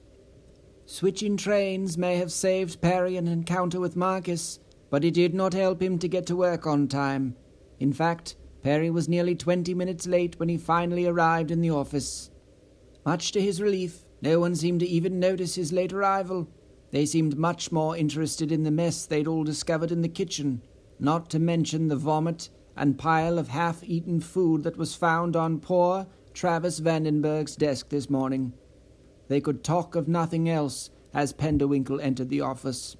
Switching 0.86 1.36
trains 1.36 1.98
may 1.98 2.16
have 2.16 2.32
saved 2.32 2.80
Perry 2.80 3.18
an 3.18 3.28
encounter 3.28 3.78
with 3.78 3.96
Marcus, 3.96 4.60
but 4.88 5.04
it 5.04 5.12
did 5.12 5.34
not 5.34 5.52
help 5.52 5.82
him 5.82 5.98
to 5.98 6.08
get 6.08 6.24
to 6.26 6.36
work 6.36 6.66
on 6.66 6.88
time. 6.88 7.36
In 7.78 7.92
fact, 7.92 8.36
Perry 8.62 8.88
was 8.88 9.10
nearly 9.10 9.34
twenty 9.34 9.74
minutes 9.74 10.06
late 10.06 10.40
when 10.40 10.48
he 10.48 10.56
finally 10.56 11.06
arrived 11.06 11.50
in 11.50 11.60
the 11.60 11.70
office. 11.70 12.30
Much 13.04 13.30
to 13.32 13.42
his 13.42 13.60
relief, 13.60 14.08
no 14.22 14.40
one 14.40 14.56
seemed 14.56 14.80
to 14.80 14.88
even 14.88 15.20
notice 15.20 15.54
his 15.54 15.70
late 15.70 15.92
arrival. 15.92 16.48
They 16.92 17.04
seemed 17.04 17.36
much 17.36 17.70
more 17.70 17.94
interested 17.94 18.52
in 18.52 18.62
the 18.62 18.70
mess 18.70 19.04
they'd 19.04 19.28
all 19.28 19.44
discovered 19.44 19.92
in 19.92 20.00
the 20.00 20.08
kitchen, 20.08 20.62
not 20.98 21.28
to 21.30 21.38
mention 21.38 21.88
the 21.88 21.96
vomit 21.96 22.48
and 22.74 22.98
pile 22.98 23.38
of 23.38 23.48
half 23.48 23.84
eaten 23.84 24.20
food 24.20 24.62
that 24.62 24.78
was 24.78 24.94
found 24.94 25.36
on 25.36 25.60
poor, 25.60 26.06
Travis 26.34 26.80
Vandenberg's 26.80 27.54
desk 27.54 27.90
this 27.90 28.10
morning. 28.10 28.52
They 29.28 29.40
could 29.40 29.62
talk 29.62 29.94
of 29.94 30.08
nothing 30.08 30.48
else 30.48 30.90
as 31.14 31.32
Penderwinkle 31.32 32.02
entered 32.02 32.28
the 32.28 32.40
office. 32.40 32.96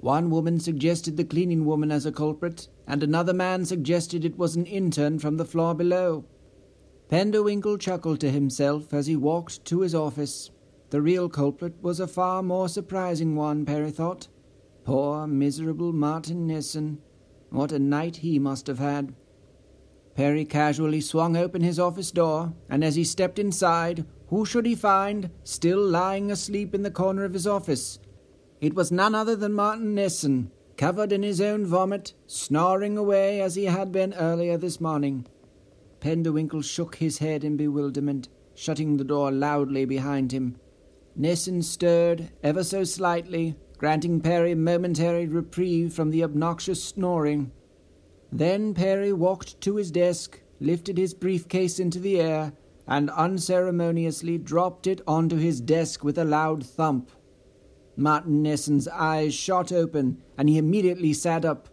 One 0.00 0.28
woman 0.28 0.60
suggested 0.60 1.16
the 1.16 1.24
cleaning 1.24 1.64
woman 1.64 1.90
as 1.90 2.04
a 2.04 2.12
culprit, 2.12 2.68
and 2.86 3.02
another 3.02 3.32
man 3.32 3.64
suggested 3.64 4.22
it 4.22 4.36
was 4.36 4.54
an 4.54 4.66
intern 4.66 5.18
from 5.18 5.38
the 5.38 5.46
floor 5.46 5.74
below. 5.74 6.26
Penderwinkle 7.08 7.80
chuckled 7.80 8.20
to 8.20 8.30
himself 8.30 8.92
as 8.92 9.06
he 9.06 9.16
walked 9.16 9.64
to 9.64 9.80
his 9.80 9.94
office. 9.94 10.50
The 10.90 11.00
real 11.00 11.30
culprit 11.30 11.74
was 11.80 12.00
a 12.00 12.06
far 12.06 12.42
more 12.42 12.68
surprising 12.68 13.34
one, 13.34 13.64
Perry 13.64 13.90
thought. 13.90 14.28
Poor, 14.84 15.26
miserable 15.26 15.92
Martin 15.92 16.46
Nissen. 16.46 16.98
What 17.48 17.72
a 17.72 17.78
night 17.78 18.16
he 18.16 18.38
must 18.38 18.66
have 18.66 18.78
had. 18.78 19.14
Perry 20.16 20.46
casually 20.46 21.02
swung 21.02 21.36
open 21.36 21.60
his 21.60 21.78
office 21.78 22.10
door, 22.10 22.54
and 22.70 22.82
as 22.82 22.94
he 22.94 23.04
stepped 23.04 23.38
inside, 23.38 24.06
who 24.28 24.46
should 24.46 24.64
he 24.64 24.74
find 24.74 25.30
still 25.44 25.78
lying 25.78 26.30
asleep 26.30 26.74
in 26.74 26.82
the 26.82 26.90
corner 26.90 27.22
of 27.24 27.34
his 27.34 27.46
office? 27.46 27.98
It 28.58 28.74
was 28.74 28.90
none 28.90 29.14
other 29.14 29.36
than 29.36 29.52
Martin 29.52 29.94
Nissen, 29.94 30.50
covered 30.78 31.12
in 31.12 31.22
his 31.22 31.40
own 31.40 31.66
vomit, 31.66 32.14
snoring 32.26 32.96
away 32.96 33.42
as 33.42 33.56
he 33.56 33.66
had 33.66 33.92
been 33.92 34.14
earlier 34.14 34.56
this 34.56 34.80
morning. 34.80 35.26
Penderwinkle 36.00 36.64
shook 36.64 36.96
his 36.96 37.18
head 37.18 37.44
in 37.44 37.58
bewilderment, 37.58 38.30
shutting 38.54 38.96
the 38.96 39.04
door 39.04 39.30
loudly 39.30 39.84
behind 39.84 40.32
him. 40.32 40.56
Nissen 41.14 41.62
stirred 41.62 42.30
ever 42.42 42.64
so 42.64 42.84
slightly, 42.84 43.54
granting 43.76 44.22
Perry 44.22 44.54
momentary 44.54 45.26
reprieve 45.26 45.92
from 45.92 46.10
the 46.10 46.24
obnoxious 46.24 46.82
snoring. 46.82 47.52
Then 48.32 48.74
Perry 48.74 49.12
walked 49.12 49.60
to 49.62 49.76
his 49.76 49.90
desk, 49.90 50.40
lifted 50.60 50.98
his 50.98 51.14
briefcase 51.14 51.78
into 51.78 51.98
the 51.98 52.20
air, 52.20 52.52
and 52.86 53.10
unceremoniously 53.10 54.38
dropped 54.38 54.86
it 54.86 55.00
onto 55.06 55.36
his 55.36 55.60
desk 55.60 56.04
with 56.04 56.18
a 56.18 56.24
loud 56.24 56.64
thump. 56.64 57.10
Martin 57.96 58.42
Nissen's 58.42 58.88
eyes 58.88 59.34
shot 59.34 59.72
open, 59.72 60.22
and 60.36 60.48
he 60.48 60.58
immediately 60.58 61.12
sat 61.12 61.44
up. 61.44 61.68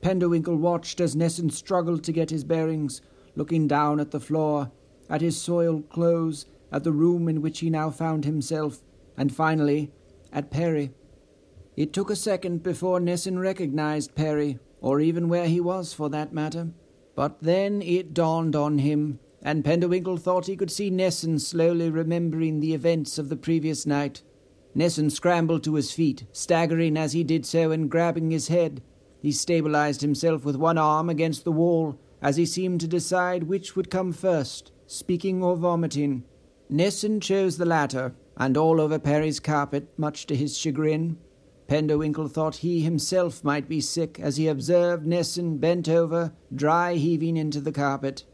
Penderwinkle 0.00 0.56
watched 0.56 1.00
as 1.00 1.14
Nissen 1.14 1.50
struggled 1.50 2.02
to 2.04 2.12
get 2.12 2.30
his 2.30 2.44
bearings, 2.44 3.02
looking 3.34 3.68
down 3.68 4.00
at 4.00 4.10
the 4.10 4.20
floor, 4.20 4.70
at 5.10 5.20
his 5.20 5.40
soiled 5.40 5.88
clothes, 5.90 6.46
at 6.72 6.84
the 6.84 6.92
room 6.92 7.28
in 7.28 7.42
which 7.42 7.60
he 7.60 7.70
now 7.70 7.90
found 7.90 8.24
himself, 8.24 8.82
and 9.16 9.34
finally 9.34 9.92
at 10.32 10.50
Perry. 10.50 10.92
It 11.76 11.92
took 11.92 12.10
a 12.10 12.16
second 12.16 12.62
before 12.62 13.00
Nissen 13.00 13.38
recognized 13.38 14.14
Perry, 14.14 14.58
or 14.80 15.00
even 15.00 15.28
where 15.28 15.46
he 15.46 15.60
was 15.60 15.92
for 15.92 16.08
that 16.10 16.32
matter. 16.32 16.68
But 17.14 17.40
then 17.40 17.82
it 17.82 18.14
dawned 18.14 18.54
on 18.54 18.78
him, 18.78 19.18
and 19.42 19.64
Penderwinkle 19.64 20.18
thought 20.18 20.46
he 20.46 20.56
could 20.56 20.70
see 20.70 20.90
Nissen 20.90 21.38
slowly 21.38 21.90
remembering 21.90 22.60
the 22.60 22.74
events 22.74 23.18
of 23.18 23.28
the 23.28 23.36
previous 23.36 23.86
night. 23.86 24.22
Nissen 24.74 25.08
scrambled 25.08 25.64
to 25.64 25.74
his 25.74 25.92
feet, 25.92 26.24
staggering 26.32 26.96
as 26.96 27.12
he 27.12 27.24
did 27.24 27.46
so 27.46 27.70
and 27.70 27.90
grabbing 27.90 28.30
his 28.30 28.48
head. 28.48 28.82
He 29.22 29.32
stabilized 29.32 30.02
himself 30.02 30.44
with 30.44 30.56
one 30.56 30.76
arm 30.76 31.08
against 31.08 31.44
the 31.44 31.52
wall 31.52 31.98
as 32.20 32.36
he 32.36 32.44
seemed 32.44 32.80
to 32.80 32.88
decide 32.88 33.44
which 33.44 33.74
would 33.76 33.90
come 33.90 34.12
first, 34.12 34.72
speaking 34.86 35.42
or 35.42 35.56
vomiting. 35.56 36.24
Nissen 36.68 37.20
chose 37.20 37.56
the 37.56 37.64
latter, 37.64 38.14
and 38.36 38.56
all 38.56 38.80
over 38.80 38.98
Perry's 38.98 39.40
carpet, 39.40 39.88
much 39.96 40.26
to 40.26 40.36
his 40.36 40.58
chagrin. 40.58 41.16
Penderwinkle 41.68 42.30
thought 42.30 42.56
he 42.56 42.80
himself 42.80 43.42
might 43.42 43.68
be 43.68 43.80
sick 43.80 44.20
as 44.20 44.36
he 44.36 44.46
observed 44.46 45.06
Nissen 45.06 45.58
bent 45.58 45.88
over, 45.88 46.32
dry 46.54 46.94
heaving 46.94 47.36
into 47.36 47.60
the 47.60 47.72
carpet. 47.72 48.24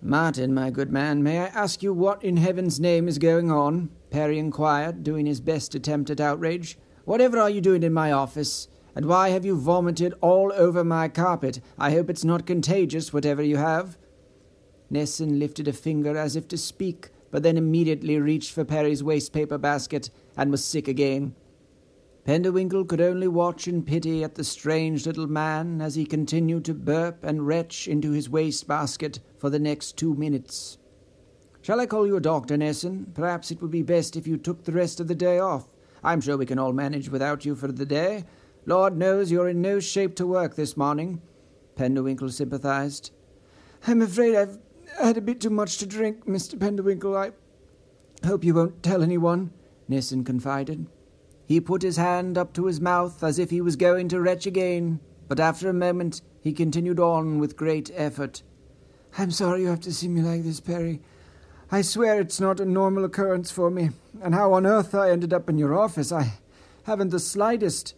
Martin, 0.00 0.54
my 0.54 0.70
good 0.70 0.90
man, 0.90 1.22
may 1.22 1.40
I 1.40 1.46
ask 1.46 1.82
you 1.82 1.92
what 1.92 2.22
in 2.22 2.36
heaven's 2.36 2.78
name 2.78 3.08
is 3.08 3.18
going 3.18 3.50
on? 3.50 3.90
Perry 4.10 4.38
inquired, 4.38 5.02
doing 5.02 5.26
his 5.26 5.40
best 5.40 5.74
attempt 5.74 6.10
at 6.10 6.20
outrage. 6.20 6.78
Whatever 7.04 7.38
are 7.38 7.50
you 7.50 7.60
doing 7.60 7.82
in 7.82 7.92
my 7.92 8.12
office? 8.12 8.68
And 8.94 9.06
why 9.06 9.30
have 9.30 9.44
you 9.44 9.56
vomited 9.56 10.14
all 10.20 10.52
over 10.54 10.84
my 10.84 11.08
carpet? 11.08 11.60
I 11.78 11.90
hope 11.90 12.08
it's 12.08 12.24
not 12.24 12.46
contagious, 12.46 13.12
whatever 13.12 13.42
you 13.42 13.56
have. 13.56 13.98
Nissen 14.88 15.38
lifted 15.38 15.68
a 15.68 15.72
finger 15.72 16.16
as 16.16 16.34
if 16.34 16.48
to 16.48 16.56
speak, 16.56 17.10
but 17.30 17.42
then 17.42 17.56
immediately 17.56 18.18
reached 18.18 18.52
for 18.52 18.64
Perry's 18.64 19.02
waste 19.02 19.32
paper 19.32 19.58
basket 19.58 20.10
and 20.36 20.50
was 20.50 20.64
sick 20.64 20.88
again. 20.88 21.34
Penderwinkle 22.26 22.86
could 22.86 23.00
only 23.00 23.28
watch 23.28 23.66
in 23.66 23.82
pity 23.82 24.22
at 24.22 24.34
the 24.34 24.44
strange 24.44 25.06
little 25.06 25.26
man 25.26 25.80
as 25.80 25.94
he 25.94 26.04
continued 26.04 26.64
to 26.66 26.74
burp 26.74 27.24
and 27.24 27.46
retch 27.46 27.88
into 27.88 28.12
his 28.12 28.28
waste 28.28 28.68
basket 28.68 29.20
for 29.38 29.48
the 29.48 29.58
next 29.58 29.96
two 29.96 30.14
minutes. 30.14 30.78
Shall 31.62 31.80
I 31.80 31.86
call 31.86 32.06
you 32.06 32.16
a 32.16 32.20
doctor, 32.20 32.56
Nissen? 32.56 33.12
Perhaps 33.14 33.50
it 33.50 33.62
would 33.62 33.70
be 33.70 33.82
best 33.82 34.16
if 34.16 34.26
you 34.26 34.36
took 34.36 34.64
the 34.64 34.72
rest 34.72 35.00
of 35.00 35.08
the 35.08 35.14
day 35.14 35.38
off. 35.38 35.74
I'm 36.02 36.20
sure 36.20 36.36
we 36.36 36.46
can 36.46 36.58
all 36.58 36.72
manage 36.72 37.08
without 37.08 37.44
you 37.44 37.54
for 37.54 37.68
the 37.68 37.86
day. 37.86 38.24
Lord 38.66 38.96
knows 38.96 39.30
you're 39.30 39.48
in 39.48 39.62
no 39.62 39.80
shape 39.80 40.14
to 40.16 40.26
work 40.26 40.56
this 40.56 40.76
morning. 40.76 41.22
Penderwinkle 41.76 42.32
sympathized. 42.32 43.12
I'm 43.86 44.02
afraid 44.02 44.36
I've 44.36 44.58
had 45.00 45.16
a 45.16 45.22
bit 45.22 45.40
too 45.40 45.50
much 45.50 45.78
to 45.78 45.86
drink, 45.86 46.26
Mr. 46.26 46.58
Penderwinkle. 46.58 47.16
I 47.16 48.26
hope 48.26 48.44
you 48.44 48.54
won't 48.54 48.82
tell 48.82 49.02
anyone, 49.02 49.52
Nissen 49.88 50.24
confided. 50.24 50.86
He 51.50 51.60
put 51.60 51.82
his 51.82 51.96
hand 51.96 52.38
up 52.38 52.52
to 52.52 52.66
his 52.66 52.80
mouth 52.80 53.24
as 53.24 53.40
if 53.40 53.50
he 53.50 53.60
was 53.60 53.74
going 53.74 54.06
to 54.10 54.20
retch 54.20 54.46
again, 54.46 55.00
but 55.26 55.40
after 55.40 55.68
a 55.68 55.72
moment 55.72 56.22
he 56.40 56.52
continued 56.52 57.00
on 57.00 57.40
with 57.40 57.56
great 57.56 57.90
effort. 57.92 58.44
I'm 59.18 59.32
sorry 59.32 59.62
you 59.62 59.66
have 59.66 59.80
to 59.80 59.92
see 59.92 60.06
me 60.06 60.22
like 60.22 60.44
this, 60.44 60.60
Perry. 60.60 61.00
I 61.68 61.82
swear 61.82 62.20
it's 62.20 62.38
not 62.38 62.60
a 62.60 62.64
normal 62.64 63.04
occurrence 63.04 63.50
for 63.50 63.68
me, 63.68 63.90
and 64.22 64.32
how 64.32 64.52
on 64.52 64.64
earth 64.64 64.94
I 64.94 65.10
ended 65.10 65.32
up 65.32 65.50
in 65.50 65.58
your 65.58 65.76
office, 65.76 66.12
I 66.12 66.34
haven't 66.84 67.10
the 67.10 67.18
slightest. 67.18 67.96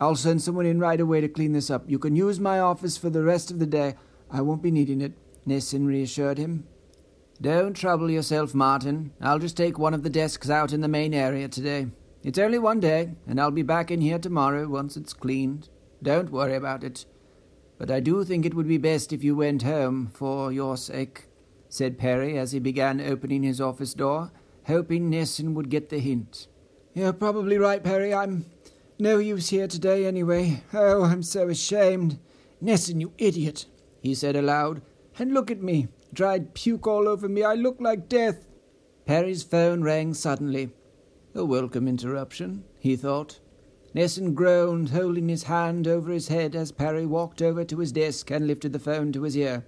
I'll 0.00 0.14
send 0.14 0.40
someone 0.42 0.66
in 0.66 0.78
right 0.78 1.00
away 1.00 1.20
to 1.20 1.26
clean 1.26 1.50
this 1.50 1.70
up. 1.70 1.90
You 1.90 1.98
can 1.98 2.14
use 2.14 2.38
my 2.38 2.60
office 2.60 2.96
for 2.96 3.10
the 3.10 3.24
rest 3.24 3.50
of 3.50 3.58
the 3.58 3.66
day. 3.66 3.96
I 4.30 4.40
won't 4.40 4.62
be 4.62 4.70
needing 4.70 5.00
it, 5.00 5.14
Nissen 5.44 5.84
reassured 5.84 6.38
him. 6.38 6.68
Don't 7.40 7.74
trouble 7.74 8.08
yourself, 8.08 8.54
Martin. 8.54 9.12
I'll 9.20 9.40
just 9.40 9.56
take 9.56 9.80
one 9.80 9.94
of 9.94 10.04
the 10.04 10.10
desks 10.10 10.48
out 10.48 10.72
in 10.72 10.80
the 10.80 10.86
main 10.86 11.12
area 11.12 11.48
today. 11.48 11.88
It's 12.24 12.38
only 12.38 12.58
one 12.58 12.80
day, 12.80 13.10
and 13.26 13.38
I'll 13.38 13.50
be 13.50 13.62
back 13.62 13.90
in 13.90 14.00
here 14.00 14.18
tomorrow 14.18 14.66
once 14.66 14.96
it's 14.96 15.12
cleaned. 15.12 15.68
Don't 16.02 16.32
worry 16.32 16.54
about 16.54 16.82
it. 16.82 17.04
But 17.76 17.90
I 17.90 18.00
do 18.00 18.24
think 18.24 18.46
it 18.46 18.54
would 18.54 18.66
be 18.66 18.78
best 18.78 19.12
if 19.12 19.22
you 19.22 19.36
went 19.36 19.62
home, 19.62 20.10
for 20.14 20.50
your 20.50 20.78
sake 20.78 21.28
said 21.68 21.98
Perry 21.98 22.38
as 22.38 22.52
he 22.52 22.60
began 22.60 23.00
opening 23.00 23.42
his 23.42 23.60
office 23.60 23.92
door, 23.92 24.30
hoping 24.66 25.10
Nissen 25.10 25.52
would 25.52 25.68
get 25.68 25.90
the 25.90 25.98
hint. 25.98 26.46
You're 26.94 27.12
probably 27.12 27.58
right, 27.58 27.84
Perry. 27.84 28.14
I'm 28.14 28.46
no 28.98 29.18
use 29.18 29.50
here 29.50 29.68
today 29.68 30.06
anyway. 30.06 30.62
Oh, 30.72 31.02
I'm 31.02 31.22
so 31.22 31.48
ashamed. 31.48 32.18
Nissen, 32.58 33.00
you 33.00 33.12
idiot, 33.18 33.66
he 34.00 34.14
said 34.14 34.34
aloud. 34.34 34.80
And 35.18 35.34
look 35.34 35.50
at 35.50 35.62
me. 35.62 35.88
Dried 36.14 36.54
puke 36.54 36.86
all 36.86 37.06
over 37.06 37.28
me. 37.28 37.42
I 37.42 37.54
look 37.54 37.80
like 37.80 38.08
death. 38.08 38.46
Perry's 39.04 39.42
phone 39.42 39.82
rang 39.82 40.14
suddenly. 40.14 40.70
A 41.34 41.44
welcome 41.44 41.88
interruption, 41.88 42.64
he 42.78 42.96
thought. 42.96 43.40
Nissen 43.92 44.34
groaned, 44.34 44.90
holding 44.90 45.28
his 45.28 45.44
hand 45.44 45.86
over 45.86 46.12
his 46.12 46.28
head 46.28 46.54
as 46.54 46.72
Perry 46.72 47.06
walked 47.06 47.42
over 47.42 47.64
to 47.64 47.78
his 47.78 47.92
desk 47.92 48.30
and 48.30 48.46
lifted 48.46 48.72
the 48.72 48.78
phone 48.78 49.12
to 49.12 49.22
his 49.22 49.36
ear. 49.36 49.64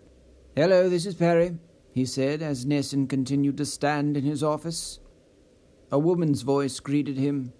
Hello, 0.55 0.89
this 0.89 1.07
is 1.07 1.15
Perry 1.15 1.59
he 1.97 2.05
said 2.05 2.43
as 2.43 2.67
Nissen 2.67 3.07
continued 3.07 3.57
to 3.57 3.65
stand 3.65 4.19
in 4.19 4.25
his 4.25 4.43
office. 4.43 5.01
A 5.91 5.99
woman's 5.99 6.43
voice 6.43 6.79
greeted 6.79 7.17
him. 7.17 7.55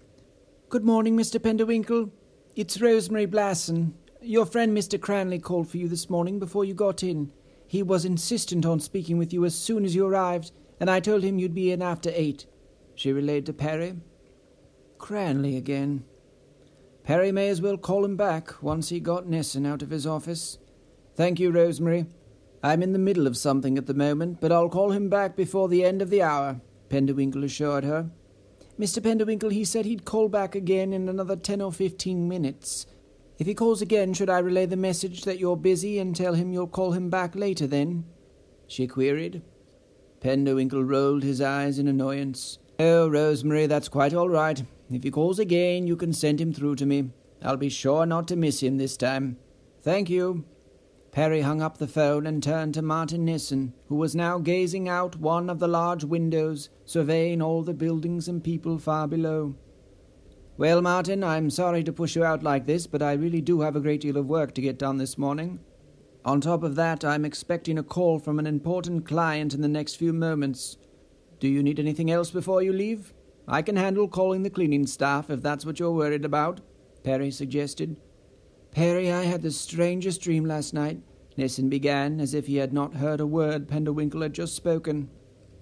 Good 0.69 0.85
morning, 0.85 1.17
Mr. 1.17 1.39
Penderwinkle. 1.39 2.11
It's 2.55 2.79
Rosemary 2.79 3.25
Blasson. 3.25 3.93
Your 4.21 4.45
friend 4.45 4.77
Mr. 4.77 5.01
Cranley 5.01 5.39
called 5.39 5.71
for 5.71 5.77
you 5.77 5.87
this 5.87 6.07
morning 6.07 6.37
before 6.37 6.63
you 6.63 6.75
got 6.75 7.01
in. 7.01 7.31
He 7.65 7.81
was 7.81 8.05
insistent 8.05 8.63
on 8.63 8.79
speaking 8.79 9.17
with 9.17 9.33
you 9.33 9.43
as 9.43 9.55
soon 9.55 9.83
as 9.83 9.95
you 9.95 10.05
arrived, 10.05 10.51
and 10.79 10.87
I 10.87 10.99
told 10.99 11.23
him 11.23 11.39
you'd 11.39 11.55
be 11.55 11.71
in 11.71 11.81
after 11.81 12.11
eight. 12.13 12.45
She 12.97 13.13
relayed 13.13 13.45
to 13.45 13.53
Perry. 13.53 13.93
Cranley 14.97 15.55
again. 15.55 16.03
Perry 17.03 17.31
may 17.31 17.47
as 17.47 17.61
well 17.61 17.77
call 17.77 18.03
him 18.03 18.17
back 18.17 18.61
once 18.63 18.89
he 18.89 18.99
got 18.99 19.27
Nissen 19.27 19.67
out 19.67 19.83
of 19.83 19.91
his 19.91 20.07
office. 20.07 20.57
Thank 21.15 21.39
you, 21.39 21.51
Rosemary. 21.51 22.07
I'm 22.63 22.81
in 22.81 22.93
the 22.93 22.99
middle 22.99 23.27
of 23.27 23.37
something 23.37 23.77
at 23.77 23.85
the 23.85 23.93
moment, 23.93 24.41
but 24.41 24.51
I'll 24.51 24.67
call 24.67 24.91
him 24.91 25.09
back 25.09 25.35
before 25.35 25.69
the 25.69 25.85
end 25.85 26.01
of 26.01 26.09
the 26.09 26.23
hour, 26.23 26.59
Penderwinkle 26.89 27.43
assured 27.43 27.83
her. 27.83 28.09
Mr. 28.79 28.99
Penderwinkle, 28.99 29.51
he 29.51 29.63
said 29.63 29.85
he'd 29.85 30.03
call 30.03 30.27
back 30.27 30.55
again 30.55 30.91
in 30.91 31.07
another 31.07 31.35
ten 31.35 31.61
or 31.61 31.71
fifteen 31.71 32.27
minutes. 32.27 32.87
If 33.37 33.45
he 33.45 33.53
calls 33.53 33.79
again, 33.83 34.15
should 34.15 34.29
I 34.31 34.39
relay 34.39 34.65
the 34.65 34.75
message 34.75 35.23
that 35.25 35.37
you're 35.37 35.55
busy 35.55 35.99
and 35.99 36.15
tell 36.15 36.33
him 36.33 36.51
you'll 36.51 36.65
call 36.65 36.93
him 36.93 37.11
back 37.11 37.35
later 37.35 37.67
then? 37.67 38.05
she 38.65 38.87
queried. 38.87 39.43
Penderwinkle 40.19 40.89
rolled 40.89 41.21
his 41.21 41.41
eyes 41.41 41.77
in 41.77 41.87
annoyance. 41.87 42.57
Oh, 42.79 43.09
Rosemary, 43.09 43.65
that's 43.65 43.89
quite 43.89 44.13
all 44.13 44.29
right. 44.29 44.63
If 44.91 45.03
he 45.03 45.09
calls 45.09 45.39
again, 45.39 45.87
you 45.87 45.95
can 45.95 46.13
send 46.13 46.39
him 46.39 46.53
through 46.53 46.75
to 46.75 46.85
me. 46.85 47.09
I'll 47.41 47.57
be 47.57 47.69
sure 47.69 48.05
not 48.05 48.27
to 48.27 48.35
miss 48.35 48.61
him 48.61 48.77
this 48.77 48.97
time. 48.97 49.37
Thank 49.81 50.09
you. 50.09 50.45
Perry 51.11 51.41
hung 51.41 51.61
up 51.61 51.79
the 51.79 51.87
phone 51.87 52.27
and 52.27 52.43
turned 52.43 52.75
to 52.75 52.83
Martin 52.83 53.25
Nissen, 53.25 53.73
who 53.87 53.95
was 53.95 54.15
now 54.15 54.37
gazing 54.37 54.87
out 54.87 55.15
one 55.15 55.49
of 55.49 55.57
the 55.57 55.67
large 55.67 56.03
windows, 56.03 56.69
surveying 56.85 57.41
all 57.41 57.63
the 57.63 57.73
buildings 57.73 58.27
and 58.27 58.43
people 58.43 58.77
far 58.77 59.07
below. 59.07 59.55
Well, 60.57 60.81
Martin, 60.81 61.23
I'm 61.23 61.49
sorry 61.49 61.83
to 61.83 61.93
push 61.93 62.15
you 62.15 62.23
out 62.23 62.43
like 62.43 62.67
this, 62.67 62.85
but 62.85 63.01
I 63.01 63.13
really 63.13 63.41
do 63.41 63.61
have 63.61 63.75
a 63.75 63.79
great 63.79 64.01
deal 64.01 64.17
of 64.17 64.27
work 64.27 64.53
to 64.53 64.61
get 64.61 64.77
done 64.77 64.97
this 64.97 65.17
morning. 65.17 65.59
On 66.25 66.41
top 66.41 66.61
of 66.61 66.75
that, 66.75 67.03
I'm 67.03 67.25
expecting 67.25 67.77
a 67.77 67.83
call 67.83 68.19
from 68.19 68.37
an 68.37 68.45
important 68.45 69.07
client 69.07 69.53
in 69.53 69.61
the 69.61 69.67
next 69.67 69.95
few 69.95 70.13
moments. 70.13 70.77
Do 71.39 71.47
you 71.47 71.61
need 71.61 71.79
anything 71.79 72.09
else 72.09 72.31
before 72.31 72.63
you 72.63 72.73
leave? 72.73 73.13
I 73.47 73.61
can 73.61 73.75
handle 73.75 74.07
calling 74.07 74.43
the 74.43 74.49
cleaning 74.49 74.87
staff 74.87 75.29
if 75.29 75.41
that's 75.41 75.65
what 75.65 75.79
you're 75.79 75.91
worried 75.91 76.25
about, 76.25 76.61
Perry 77.03 77.31
suggested. 77.31 77.95
Perry, 78.71 79.11
I 79.11 79.23
had 79.23 79.41
the 79.41 79.51
strangest 79.51 80.21
dream 80.21 80.45
last 80.45 80.73
night, 80.73 81.01
Nissen 81.37 81.69
began, 81.69 82.19
as 82.19 82.33
if 82.33 82.47
he 82.47 82.57
had 82.57 82.73
not 82.73 82.95
heard 82.95 83.19
a 83.19 83.27
word 83.27 83.67
Penderwinkle 83.67 84.23
had 84.23 84.33
just 84.33 84.55
spoken. 84.55 85.09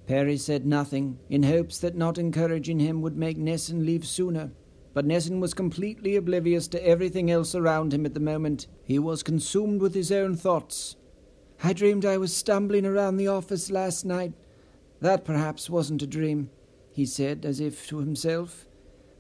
Perry 0.08 0.38
said 0.38 0.65
nothing, 0.65 1.20
in 1.29 1.44
hopes 1.44 1.79
that 1.79 1.96
not 1.96 2.17
encouraging 2.17 2.79
him 2.79 3.01
would 3.01 3.17
make 3.17 3.38
Nissen 3.38 3.86
leave 3.86 4.05
sooner. 4.05 4.51
But 4.94 5.05
Nissen 5.05 5.41
was 5.41 5.53
completely 5.53 6.15
oblivious 6.15 6.70
to 6.70 6.88
everything 6.88 7.29
else 7.29 7.53
around 7.53 7.94
him 7.94 8.05
at 8.05 8.13
the 8.13 8.20
moment. 8.22 8.67
He 8.84 8.98
was 8.98 9.24
consumed 9.24 9.82
with 9.82 9.94
his 9.94 10.12
own 10.12 10.38
thoughts. 10.38 10.96
I 11.62 11.74
dreamed 11.74 12.05
I 12.05 12.17
was 12.17 12.36
stumbling 12.36 12.86
around 12.86 13.17
the 13.17 13.27
office 13.27 13.70
last 13.70 14.05
night. 14.05 14.34
That 15.02 15.25
perhaps 15.25 15.70
wasn't 15.70 16.02
a 16.02 16.08
dream, 16.08 16.50
he 16.92 17.06
said, 17.06 17.46
as 17.46 17.60
if 17.60 17.88
to 17.88 18.00
himself. 18.00 18.66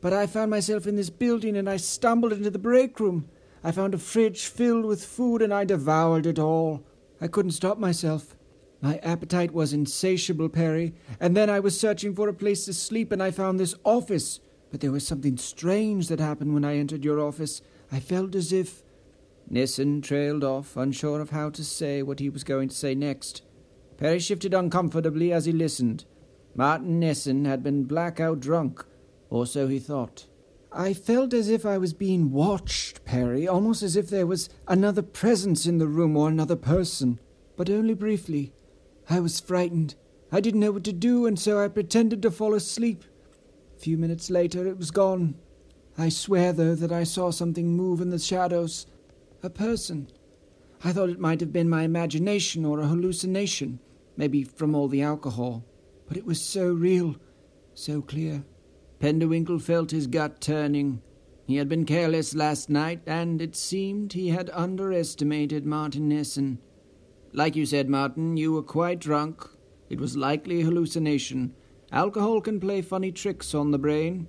But 0.01 0.13
I 0.13 0.27
found 0.27 0.51
myself 0.51 0.87
in 0.87 0.95
this 0.95 1.09
building 1.09 1.57
and 1.57 1.69
I 1.69 1.77
stumbled 1.77 2.33
into 2.33 2.49
the 2.49 2.59
break 2.59 2.99
room. 2.99 3.27
I 3.63 3.71
found 3.71 3.93
a 3.93 3.97
fridge 3.97 4.45
filled 4.45 4.85
with 4.85 5.03
food 5.03 5.41
and 5.41 5.53
I 5.53 5.65
devoured 5.65 6.25
it 6.25 6.37
all. 6.37 6.85
I 7.19 7.27
couldn't 7.27 7.51
stop 7.51 7.79
myself. 7.79 8.35
My 8.81 8.97
appetite 8.97 9.51
was 9.51 9.73
insatiable, 9.73 10.49
Perry, 10.49 10.93
and 11.19 11.35
then 11.35 11.49
I 11.49 11.59
was 11.59 11.79
searching 11.79 12.13
for 12.13 12.29
a 12.29 12.33
place 12.33 12.65
to 12.65 12.73
sleep 12.73 13.11
and 13.11 13.23
I 13.23 13.31
found 13.31 13.59
this 13.59 13.73
office. 13.83 14.39
But 14.69 14.81
there 14.81 14.91
was 14.91 15.07
something 15.07 15.37
strange 15.37 16.07
that 16.09 16.19
happened 16.19 16.53
when 16.53 16.65
I 16.65 16.77
entered 16.77 17.03
your 17.03 17.19
office. 17.19 17.61
I 17.91 17.99
felt 17.99 18.35
as 18.35 18.53
if. 18.53 18.83
Nissen 19.49 20.01
trailed 20.01 20.43
off, 20.43 20.75
unsure 20.75 21.21
of 21.21 21.29
how 21.29 21.49
to 21.51 21.63
say 21.63 22.03
what 22.03 22.19
he 22.19 22.29
was 22.29 22.43
going 22.43 22.69
to 22.69 22.75
say 22.75 22.95
next. 22.95 23.41
Perry 23.97 24.19
shifted 24.19 24.53
uncomfortably 24.53 25.31
as 25.31 25.45
he 25.45 25.51
listened. 25.51 26.05
Martin 26.53 26.99
Nissen 26.99 27.45
had 27.45 27.63
been 27.63 27.83
blackout 27.83 28.39
drunk, 28.39 28.85
or 29.29 29.45
so 29.45 29.67
he 29.67 29.79
thought. 29.79 30.27
I 30.71 30.93
felt 30.93 31.33
as 31.33 31.49
if 31.49 31.65
I 31.65 31.77
was 31.77 31.93
being 31.93 32.31
watched, 32.31 33.05
Perry, 33.05 33.47
almost 33.47 33.81
as 33.81 33.95
if 33.95 34.09
there 34.09 34.27
was 34.27 34.49
another 34.67 35.01
presence 35.01 35.65
in 35.65 35.77
the 35.77 35.87
room 35.87 36.17
or 36.17 36.27
another 36.27 36.57
person, 36.57 37.19
but 37.55 37.69
only 37.69 37.93
briefly. 37.93 38.53
I 39.09 39.21
was 39.21 39.39
frightened. 39.39 39.95
I 40.31 40.41
didn't 40.41 40.59
know 40.59 40.73
what 40.73 40.83
to 40.85 40.93
do, 40.93 41.25
and 41.25 41.39
so 41.39 41.63
I 41.63 41.69
pretended 41.69 42.21
to 42.23 42.31
fall 42.31 42.53
asleep. 42.53 43.05
A 43.77 43.79
few 43.79 43.97
minutes 43.97 44.29
later, 44.29 44.67
it 44.67 44.77
was 44.77 44.91
gone. 44.91 45.35
I 45.97 46.09
swear, 46.09 46.51
though, 46.51 46.75
that 46.75 46.91
I 46.91 47.03
saw 47.03 47.31
something 47.31 47.71
move 47.71 48.01
in 48.01 48.09
the 48.09 48.19
shadows. 48.19 48.85
A 49.43 49.49
person. 49.49 50.09
I 50.83 50.91
thought 50.91 51.09
it 51.09 51.19
might 51.19 51.39
have 51.39 51.53
been 51.53 51.69
my 51.69 51.83
imagination 51.83 52.65
or 52.65 52.79
a 52.79 52.87
hallucination, 52.87 53.79
maybe 54.17 54.43
from 54.43 54.75
all 54.75 54.87
the 54.87 55.01
alcohol. 55.01 55.65
But 56.07 56.17
it 56.17 56.25
was 56.25 56.41
so 56.41 56.71
real, 56.71 57.15
so 57.73 58.01
clear. 58.01 58.43
Penderwinkle 58.99 59.61
felt 59.61 59.91
his 59.91 60.07
gut 60.07 60.41
turning. 60.41 61.01
He 61.47 61.57
had 61.57 61.69
been 61.69 61.85
careless 61.85 62.33
last 62.33 62.69
night, 62.69 63.01
and 63.05 63.41
it 63.41 63.55
seemed 63.55 64.13
he 64.13 64.29
had 64.29 64.49
underestimated 64.53 65.65
Martin 65.65 66.07
Nissen. 66.07 66.59
Like 67.33 67.55
you 67.55 67.65
said, 67.65 67.89
Martin, 67.89 68.37
you 68.37 68.53
were 68.53 68.63
quite 68.63 68.99
drunk. 68.99 69.47
It 69.89 69.99
was 69.99 70.17
likely 70.17 70.61
a 70.61 70.65
hallucination. 70.65 71.53
Alcohol 71.91 72.41
can 72.41 72.59
play 72.59 72.81
funny 72.81 73.11
tricks 73.11 73.53
on 73.53 73.71
the 73.71 73.77
brain. 73.77 74.27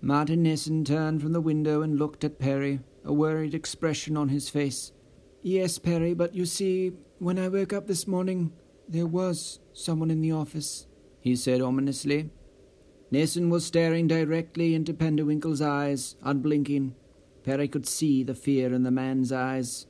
Martin 0.00 0.42
Nissen 0.42 0.84
turned 0.84 1.20
from 1.22 1.32
the 1.32 1.40
window 1.40 1.82
and 1.82 1.98
looked 1.98 2.24
at 2.24 2.38
Perry, 2.38 2.80
a 3.04 3.12
worried 3.12 3.54
expression 3.54 4.16
on 4.16 4.30
his 4.30 4.48
face. 4.48 4.92
Yes, 5.42 5.78
Perry, 5.78 6.12
but 6.12 6.34
you 6.34 6.44
see, 6.44 6.92
when 7.18 7.38
I 7.38 7.48
woke 7.48 7.72
up 7.72 7.86
this 7.86 8.06
morning, 8.06 8.52
there 8.86 9.06
was 9.06 9.60
someone 9.72 10.10
in 10.10 10.20
the 10.20 10.32
office, 10.32 10.86
he 11.20 11.34
said 11.34 11.62
ominously. 11.62 12.28
Nissen 13.10 13.48
was 13.48 13.64
staring 13.64 14.06
directly 14.06 14.74
into 14.74 14.92
Penderwinkle's 14.92 15.62
eyes, 15.62 16.16
unblinking. 16.22 16.94
Perry 17.42 17.68
could 17.68 17.88
see 17.88 18.22
the 18.22 18.34
fear 18.34 18.74
in 18.74 18.82
the 18.82 18.90
man's 18.90 19.32
eyes. 19.32 19.86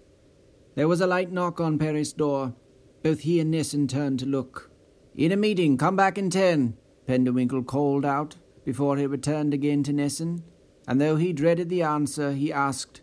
There 0.76 0.86
was 0.86 1.00
a 1.00 1.06
light 1.06 1.32
knock 1.32 1.60
on 1.60 1.78
Perry's 1.78 2.12
door. 2.12 2.54
Both 3.02 3.20
he 3.20 3.40
and 3.40 3.50
Nissen 3.50 3.88
turned 3.88 4.20
to 4.20 4.26
look. 4.26 4.70
In 5.16 5.32
a 5.32 5.36
meeting, 5.36 5.76
come 5.76 5.96
back 5.96 6.16
in 6.16 6.30
ten, 6.30 6.76
Penderwinkle 7.08 7.66
called 7.66 8.04
out 8.04 8.36
before 8.64 8.96
he 8.96 9.06
returned 9.06 9.52
again 9.52 9.82
to 9.82 9.92
Nissen, 9.92 10.44
and 10.86 11.00
though 11.00 11.16
he 11.16 11.32
dreaded 11.32 11.68
the 11.68 11.82
answer, 11.82 12.32
he 12.32 12.52
asked, 12.52 13.00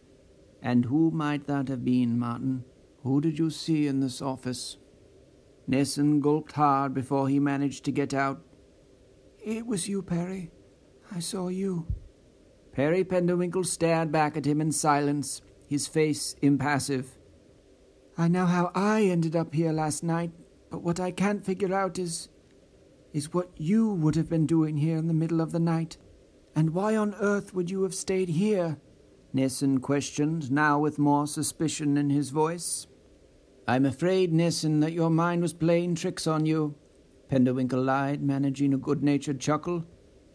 And 0.62 0.86
who 0.86 1.12
might 1.12 1.48
that 1.48 1.67
have 1.70 1.86
been, 1.86 2.17
Martin? 2.17 2.65
Who 3.04 3.22
did 3.22 3.39
you 3.39 3.50
see 3.50 3.88
in 3.88 4.00
this 4.00 4.22
office? 4.22 4.78
Nissen 5.67 6.20
gulped 6.20 6.54
hard 6.54 6.93
before 6.93 7.30
he 7.30 7.39
managed 7.39 7.86
to 7.86 7.91
get 7.91 8.13
out. 8.13 8.41
It 9.43 9.65
was 9.65 9.88
you, 9.88 10.02
Perry. 10.02 10.52
I 11.13 11.20
saw 11.20 11.48
you. 11.48 11.88
Perry 12.74 13.04
Penderwinkle 13.04 13.65
stared 13.65 14.12
back 14.12 14.38
at 14.38 14.46
him 14.46 14.62
in 14.62 14.72
silence, 14.72 15.41
his 15.67 15.88
face 15.88 16.36
impassive. 16.41 17.17
I 18.17 18.28
know 18.28 18.46
how 18.46 18.72
I 18.74 19.04
ended 19.04 19.36
up 19.36 19.54
here 19.54 19.72
last 19.72 20.04
night, 20.04 20.32
but 20.70 20.82
what 20.82 21.00
I 21.00 21.12
can't 21.12 21.46
figure 21.46 21.74
out 21.74 22.00
is. 22.00 22.30
is 23.13 23.34
what 23.34 23.50
you 23.58 23.93
would 23.93 24.15
have 24.15 24.30
been 24.30 24.46
doing 24.46 24.78
here 24.78 24.98
in 24.98 25.08
the 25.08 25.13
middle 25.13 25.41
of 25.41 25.52
the 25.52 25.60
night. 25.60 25.98
And 26.56 26.72
why 26.72 26.96
on 26.96 27.15
earth 27.20 27.54
would 27.54 27.70
you 27.70 27.84
have 27.84 27.96
stayed 27.96 28.30
here? 28.30 28.78
Nissen 29.38 29.80
questioned, 29.80 30.52
now 30.52 30.80
with 30.80 30.97
more 30.97 31.28
suspicion 31.28 31.95
in 31.95 32.10
his 32.10 32.32
voice. 32.32 32.88
I'm 33.67 33.86
afraid, 33.86 34.34
Nissen, 34.34 34.80
that 34.80 34.93
your 34.93 35.12
mind 35.12 35.43
was 35.43 35.54
playing 35.54 35.93
tricks 35.93 36.26
on 36.26 36.45
you, 36.47 36.73
Penderwinkle 37.30 37.86
lied, 37.86 38.23
managing 38.23 38.73
a 38.73 38.78
good 38.78 39.04
natured 39.04 39.39
chuckle. 39.39 39.86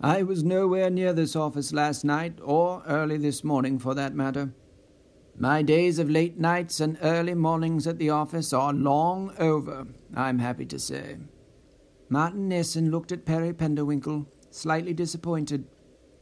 I 0.01 0.23
was 0.23 0.45
nowhere 0.45 0.89
near 0.89 1.13
this 1.13 1.35
office 1.35 1.73
last 1.73 2.05
night, 2.05 2.39
or 2.43 2.85
early 2.87 3.17
this 3.19 3.43
morning 3.43 3.81
for 3.81 3.93
that 3.95 4.15
matter. 4.15 4.55
My 5.37 5.63
days 5.63 5.99
of 5.99 6.09
late 6.09 6.39
nights 6.39 6.79
and 6.79 6.97
early 7.03 7.35
mornings 7.35 7.87
at 7.89 7.99
the 7.99 8.11
office 8.11 8.53
are 8.53 8.73
long 8.73 9.35
over, 9.39 9.87
I'm 10.15 10.39
happy 10.39 10.67
to 10.67 10.79
say. 10.79 11.17
Martin 12.09 12.49
Nissen 12.49 12.91
looked 12.93 13.11
at 13.11 13.25
Perry 13.25 13.53
Penderwinkle, 13.53 14.27
slightly 14.51 14.95
disappointed. 14.95 15.67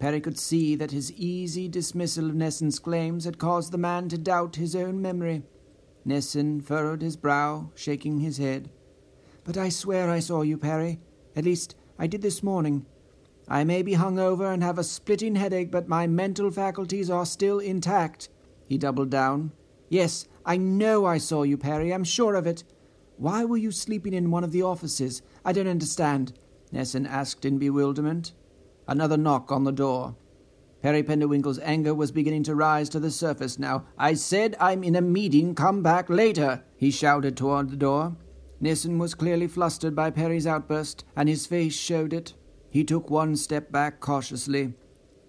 Perry 0.01 0.21
could 0.23 0.39
see 0.39 0.75
that 0.77 0.93
his 0.93 1.13
easy 1.13 1.69
dismissal 1.69 2.31
of 2.31 2.35
Nissen's 2.35 2.79
claims 2.79 3.27
had 3.27 3.39
caused 3.39 3.71
the 3.71 3.79
man 3.79 4.09
to 4.09 4.17
doubt 4.17 4.57
his 4.57 4.75
own 4.75 5.03
memory. 5.03 5.43
Nissen 6.07 6.63
furrowed 6.63 7.03
his 7.03 7.17
brow, 7.17 7.71
shaking 7.75 8.21
his 8.21 8.39
head. 8.39 8.71
But 9.45 9.59
I 9.59 9.69
swear 9.69 10.09
I 10.09 10.21
saw 10.21 10.41
you, 10.41 10.57
Perry. 10.57 11.01
At 11.37 11.45
least, 11.45 11.77
I 11.99 12.07
did 12.07 12.23
this 12.23 12.43
morning. 12.43 12.87
I 13.47 13.63
may 13.63 13.83
be 13.83 13.93
hung 13.93 14.19
over 14.19 14.51
and 14.51 14.63
have 14.63 14.79
a 14.79 14.85
splitting 14.85 15.37
headache, 15.37 15.71
but 15.71 15.87
my 15.87 16.07
mental 16.07 16.51
faculties 16.51 17.11
are 17.11 17.27
still 17.27 17.59
intact. 17.59 18.31
He 18.67 18.79
doubled 18.79 19.11
down. 19.11 19.53
Yes, 19.91 20.27
I 20.47 20.57
know 20.57 21.05
I 21.05 21.19
saw 21.19 21.43
you, 21.43 21.59
Perry. 21.59 21.93
I'm 21.93 22.05
sure 22.05 22.37
of 22.37 22.47
it. 22.47 22.65
Why 23.19 23.45
were 23.45 23.59
you 23.59 23.71
sleeping 23.71 24.15
in 24.15 24.31
one 24.31 24.45
of 24.45 24.53
the 24.53 24.63
offices? 24.63 25.21
I 25.45 25.53
don't 25.53 25.69
understand. 25.69 26.33
Nissen 26.73 27.07
asked 27.07 27.45
in 27.45 27.59
bewilderment. 27.59 28.33
Another 28.91 29.17
knock 29.17 29.53
on 29.53 29.63
the 29.63 29.71
door. 29.71 30.17
Perry 30.83 31.05
Penderwinkle's 31.05 31.61
anger 31.61 31.95
was 31.95 32.11
beginning 32.11 32.43
to 32.43 32.57
rise 32.57 32.89
to 32.89 32.99
the 32.99 33.13
surface 33.13 33.57
now. 33.57 33.85
I 33.97 34.15
said 34.15 34.57
I'm 34.59 34.83
in 34.83 34.97
a 34.97 35.01
meeting. 35.01 35.55
Come 35.55 35.81
back 35.81 36.11
later, 36.11 36.65
he 36.77 36.91
shouted 36.91 37.37
toward 37.37 37.71
the 37.71 37.77
door. 37.77 38.17
Nissen 38.59 38.99
was 38.99 39.15
clearly 39.15 39.47
flustered 39.47 39.95
by 39.95 40.11
Perry's 40.11 40.45
outburst, 40.45 41.05
and 41.15 41.29
his 41.29 41.47
face 41.47 41.73
showed 41.73 42.13
it. 42.13 42.35
He 42.69 42.83
took 42.83 43.09
one 43.11 43.37
step 43.37 43.71
back 43.71 44.01
cautiously. 44.01 44.75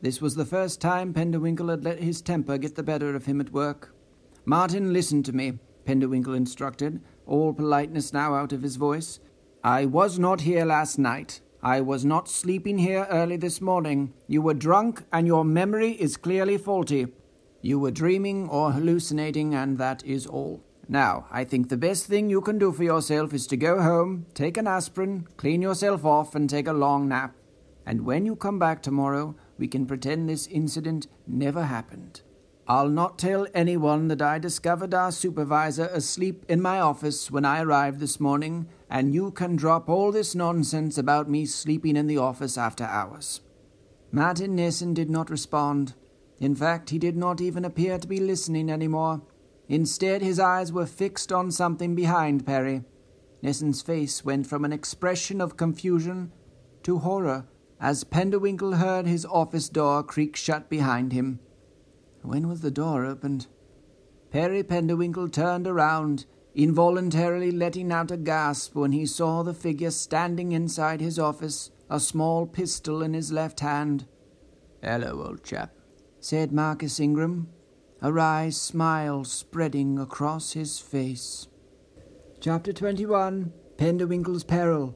This 0.01 0.21
was 0.21 0.33
the 0.33 0.43
first 0.43 0.81
time 0.81 1.13
Penderwinkle 1.13 1.69
had 1.69 1.83
let 1.83 1.99
his 1.99 2.19
temper 2.23 2.57
get 2.57 2.75
the 2.75 2.81
better 2.81 3.15
of 3.15 3.27
him 3.27 3.39
at 3.39 3.53
work. 3.53 3.93
Martin, 4.43 4.91
listen 4.91 5.21
to 5.21 5.33
me, 5.33 5.59
Penderwinkle 5.85 6.35
instructed, 6.35 6.99
all 7.27 7.53
politeness 7.53 8.11
now 8.11 8.33
out 8.33 8.53
of 8.53 8.63
his 8.63 8.77
voice. 8.77 9.19
I 9.63 9.85
was 9.85 10.17
not 10.17 10.41
here 10.41 10.65
last 10.65 10.97
night. 10.97 11.41
I 11.63 11.79
was 11.79 12.03
not 12.03 12.27
sleeping 12.27 12.79
here 12.79 13.05
early 13.11 13.37
this 13.37 13.61
morning. 13.61 14.13
You 14.25 14.41
were 14.41 14.55
drunk, 14.55 15.03
and 15.13 15.27
your 15.27 15.45
memory 15.45 15.91
is 15.91 16.17
clearly 16.17 16.57
faulty. 16.57 17.07
You 17.61 17.77
were 17.77 17.91
dreaming 17.91 18.49
or 18.49 18.71
hallucinating, 18.71 19.53
and 19.53 19.77
that 19.77 20.03
is 20.03 20.25
all. 20.25 20.63
Now, 20.89 21.27
I 21.29 21.43
think 21.43 21.69
the 21.69 21.77
best 21.77 22.07
thing 22.07 22.31
you 22.31 22.41
can 22.41 22.57
do 22.57 22.71
for 22.71 22.83
yourself 22.83 23.31
is 23.31 23.45
to 23.45 23.57
go 23.57 23.79
home, 23.79 24.25
take 24.33 24.57
an 24.57 24.65
aspirin, 24.65 25.27
clean 25.37 25.61
yourself 25.61 26.03
off, 26.03 26.33
and 26.33 26.49
take 26.49 26.67
a 26.67 26.73
long 26.73 27.07
nap. 27.07 27.35
And 27.85 28.05
when 28.05 28.25
you 28.25 28.35
come 28.35 28.57
back 28.57 28.81
tomorrow, 28.81 29.35
we 29.59 29.67
can 29.67 29.85
pretend 29.85 30.27
this 30.27 30.47
incident 30.47 31.05
never 31.27 31.65
happened. 31.65 32.21
I'll 32.71 32.87
not 32.87 33.19
tell 33.19 33.47
anyone 33.53 34.07
that 34.07 34.21
I 34.21 34.39
discovered 34.39 34.93
our 34.93 35.11
supervisor 35.11 35.87
asleep 35.87 36.45
in 36.47 36.61
my 36.61 36.79
office 36.79 37.29
when 37.29 37.43
I 37.43 37.61
arrived 37.61 37.99
this 37.99 38.17
morning, 38.17 38.69
and 38.89 39.13
you 39.13 39.31
can 39.31 39.57
drop 39.57 39.89
all 39.89 40.13
this 40.13 40.35
nonsense 40.35 40.97
about 40.97 41.29
me 41.29 41.45
sleeping 41.45 41.97
in 41.97 42.07
the 42.07 42.19
office 42.19 42.57
after 42.57 42.85
hours. 42.85 43.41
Martin 44.09 44.55
Nissen 44.55 44.93
did 44.93 45.09
not 45.09 45.29
respond. 45.29 45.95
In 46.39 46.55
fact, 46.55 46.91
he 46.91 46.97
did 46.97 47.17
not 47.17 47.41
even 47.41 47.65
appear 47.65 47.97
to 47.97 48.07
be 48.07 48.21
listening 48.21 48.71
any 48.71 48.87
more. 48.87 49.21
Instead, 49.67 50.21
his 50.21 50.39
eyes 50.39 50.71
were 50.71 50.85
fixed 50.85 51.33
on 51.33 51.51
something 51.51 51.93
behind 51.93 52.45
Perry. 52.45 52.85
Nissen's 53.41 53.81
face 53.81 54.23
went 54.23 54.47
from 54.47 54.63
an 54.63 54.71
expression 54.71 55.41
of 55.41 55.57
confusion 55.57 56.31
to 56.83 56.99
horror 56.99 57.47
as 57.81 58.05
Penderwinkle 58.05 58.77
heard 58.77 59.07
his 59.07 59.25
office 59.25 59.67
door 59.67 60.03
creak 60.03 60.37
shut 60.37 60.69
behind 60.69 61.11
him. 61.11 61.41
When 62.23 62.47
was 62.47 62.61
the 62.61 62.71
door 62.71 63.05
opened? 63.05 63.47
Perry 64.29 64.63
Penderwinkle 64.63 65.31
turned 65.31 65.67
around, 65.67 66.25
involuntarily 66.55 67.51
letting 67.51 67.91
out 67.91 68.11
a 68.11 68.17
gasp 68.17 68.75
when 68.75 68.91
he 68.91 69.05
saw 69.05 69.43
the 69.43 69.53
figure 69.53 69.91
standing 69.91 70.51
inside 70.51 71.01
his 71.01 71.19
office, 71.19 71.71
a 71.89 71.99
small 71.99 72.45
pistol 72.45 73.01
in 73.01 73.13
his 73.13 73.31
left 73.31 73.59
hand. 73.59 74.07
Hello, 74.81 75.23
old 75.27 75.43
chap, 75.43 75.73
said 76.19 76.51
Marcus 76.51 76.99
Ingram, 76.99 77.49
a 78.01 78.11
wry 78.11 78.49
smile 78.49 79.23
spreading 79.23 79.99
across 79.99 80.53
his 80.53 80.79
face. 80.79 81.47
Chapter 82.39 82.71
21 82.71 83.51
Penderwinkle's 83.77 84.43
Peril. 84.43 84.95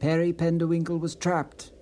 Perry 0.00 0.32
Penderwinkle 0.32 0.98
was 0.98 1.14
trapped. 1.14 1.72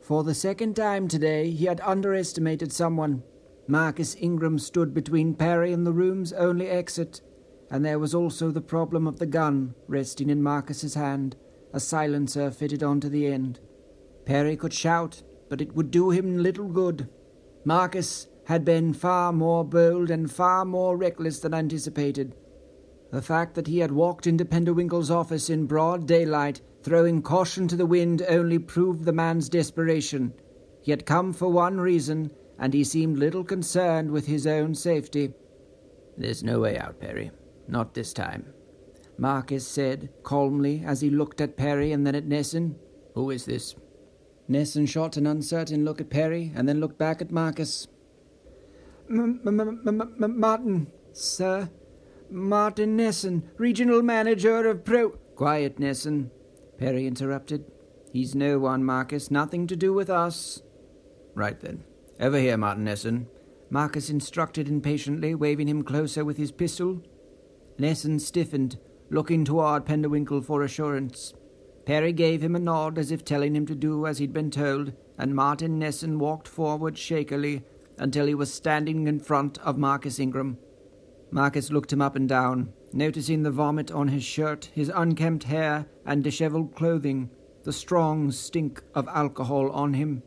For 0.00 0.22
the 0.22 0.34
second 0.34 0.76
time 0.76 1.08
today, 1.08 1.50
he 1.50 1.64
had 1.64 1.80
underestimated 1.80 2.72
someone. 2.72 3.22
Marcus 3.66 4.14
Ingram 4.20 4.58
stood 4.58 4.92
between 4.92 5.34
Perry 5.34 5.72
and 5.72 5.86
the 5.86 5.92
room's 5.92 6.32
only 6.34 6.68
exit, 6.68 7.22
and 7.70 7.84
there 7.84 7.98
was 7.98 8.14
also 8.14 8.50
the 8.50 8.60
problem 8.60 9.06
of 9.06 9.18
the 9.18 9.26
gun 9.26 9.74
resting 9.88 10.28
in 10.28 10.42
Marcus's 10.42 10.94
hand, 10.94 11.36
a 11.72 11.80
silencer 11.80 12.50
fitted 12.50 12.82
onto 12.82 13.08
the 13.08 13.26
end. 13.26 13.60
Perry 14.26 14.56
could 14.56 14.72
shout, 14.72 15.22
but 15.48 15.60
it 15.60 15.74
would 15.74 15.90
do 15.90 16.10
him 16.10 16.38
little 16.38 16.68
good. 16.68 17.08
Marcus 17.64 18.26
had 18.46 18.64
been 18.64 18.92
far 18.92 19.32
more 19.32 19.64
bold 19.64 20.10
and 20.10 20.30
far 20.30 20.64
more 20.64 20.96
reckless 20.96 21.40
than 21.40 21.54
anticipated. 21.54 22.36
The 23.10 23.22
fact 23.22 23.54
that 23.54 23.66
he 23.66 23.78
had 23.78 23.92
walked 23.92 24.26
into 24.26 24.44
Penderwinkle's 24.44 25.10
office 25.10 25.48
in 25.48 25.66
broad 25.66 26.06
daylight, 26.06 26.60
throwing 26.82 27.22
caution 27.22 27.66
to 27.68 27.76
the 27.76 27.86
wind, 27.86 28.22
only 28.28 28.58
proved 28.58 29.04
the 29.04 29.12
man's 29.12 29.48
desperation. 29.48 30.34
He 30.82 30.90
had 30.90 31.06
come 31.06 31.32
for 31.32 31.48
one 31.48 31.80
reason, 31.80 32.30
and 32.58 32.74
he 32.74 32.84
seemed 32.84 33.18
little 33.18 33.44
concerned 33.44 34.10
with 34.10 34.26
his 34.26 34.46
own 34.46 34.74
safety. 34.74 35.32
There's 36.16 36.42
no 36.42 36.60
way 36.60 36.78
out, 36.78 37.00
Perry. 37.00 37.30
Not 37.68 37.94
this 37.94 38.12
time. 38.12 38.52
Marcus 39.18 39.66
said 39.66 40.10
calmly 40.22 40.82
as 40.84 41.00
he 41.00 41.10
looked 41.10 41.40
at 41.40 41.56
Perry 41.56 41.92
and 41.92 42.06
then 42.06 42.14
at 42.14 42.26
Nissen. 42.26 42.76
Who 43.14 43.30
is 43.30 43.44
this? 43.44 43.74
Nissen 44.48 44.86
shot 44.86 45.16
an 45.16 45.26
uncertain 45.26 45.84
look 45.84 46.00
at 46.00 46.10
Perry 46.10 46.52
and 46.54 46.68
then 46.68 46.80
looked 46.80 46.98
back 46.98 47.22
at 47.22 47.30
Marcus. 47.30 47.88
Martin, 49.08 50.86
sir. 51.12 51.70
Martin 52.30 52.96
Nissen, 52.96 53.50
regional 53.58 54.02
manager 54.02 54.68
of 54.68 54.84
Pro. 54.84 55.10
Quiet, 55.36 55.78
Nissen, 55.78 56.30
Perry 56.78 57.06
interrupted. 57.06 57.64
He's 58.12 58.34
no 58.34 58.58
one, 58.58 58.84
Marcus. 58.84 59.30
Nothing 59.30 59.66
to 59.68 59.76
do 59.76 59.92
with 59.92 60.10
us. 60.10 60.62
Right 61.34 61.60
then. 61.60 61.84
Over 62.20 62.38
here, 62.38 62.56
Martin 62.56 62.84
Nissen. 62.84 63.26
Marcus 63.70 64.08
instructed 64.08 64.68
impatiently, 64.68 65.34
waving 65.34 65.68
him 65.68 65.82
closer 65.82 66.24
with 66.24 66.36
his 66.36 66.52
pistol. 66.52 67.02
Nissen 67.78 68.20
stiffened, 68.20 68.78
looking 69.10 69.44
toward 69.44 69.84
Penderwinkle 69.84 70.44
for 70.44 70.62
assurance. 70.62 71.34
Perry 71.84 72.12
gave 72.12 72.42
him 72.42 72.54
a 72.54 72.60
nod 72.60 72.98
as 72.98 73.10
if 73.10 73.24
telling 73.24 73.54
him 73.54 73.66
to 73.66 73.74
do 73.74 74.06
as 74.06 74.18
he'd 74.18 74.32
been 74.32 74.50
told, 74.50 74.92
and 75.18 75.34
Martin 75.34 75.78
Nissen 75.78 76.18
walked 76.18 76.48
forward 76.48 76.96
shakily 76.96 77.62
until 77.98 78.26
he 78.26 78.34
was 78.34 78.52
standing 78.52 79.06
in 79.06 79.20
front 79.20 79.58
of 79.58 79.76
Marcus 79.76 80.18
Ingram. 80.18 80.58
Marcus 81.30 81.70
looked 81.70 81.92
him 81.92 82.00
up 82.00 82.16
and 82.16 82.28
down, 82.28 82.72
noticing 82.92 83.42
the 83.42 83.50
vomit 83.50 83.90
on 83.90 84.08
his 84.08 84.22
shirt, 84.22 84.70
his 84.72 84.90
unkempt 84.94 85.44
hair, 85.44 85.86
and 86.06 86.22
disheveled 86.22 86.74
clothing, 86.74 87.28
the 87.64 87.72
strong 87.72 88.30
stink 88.30 88.82
of 88.94 89.08
alcohol 89.08 89.70
on 89.70 89.94
him. 89.94 90.22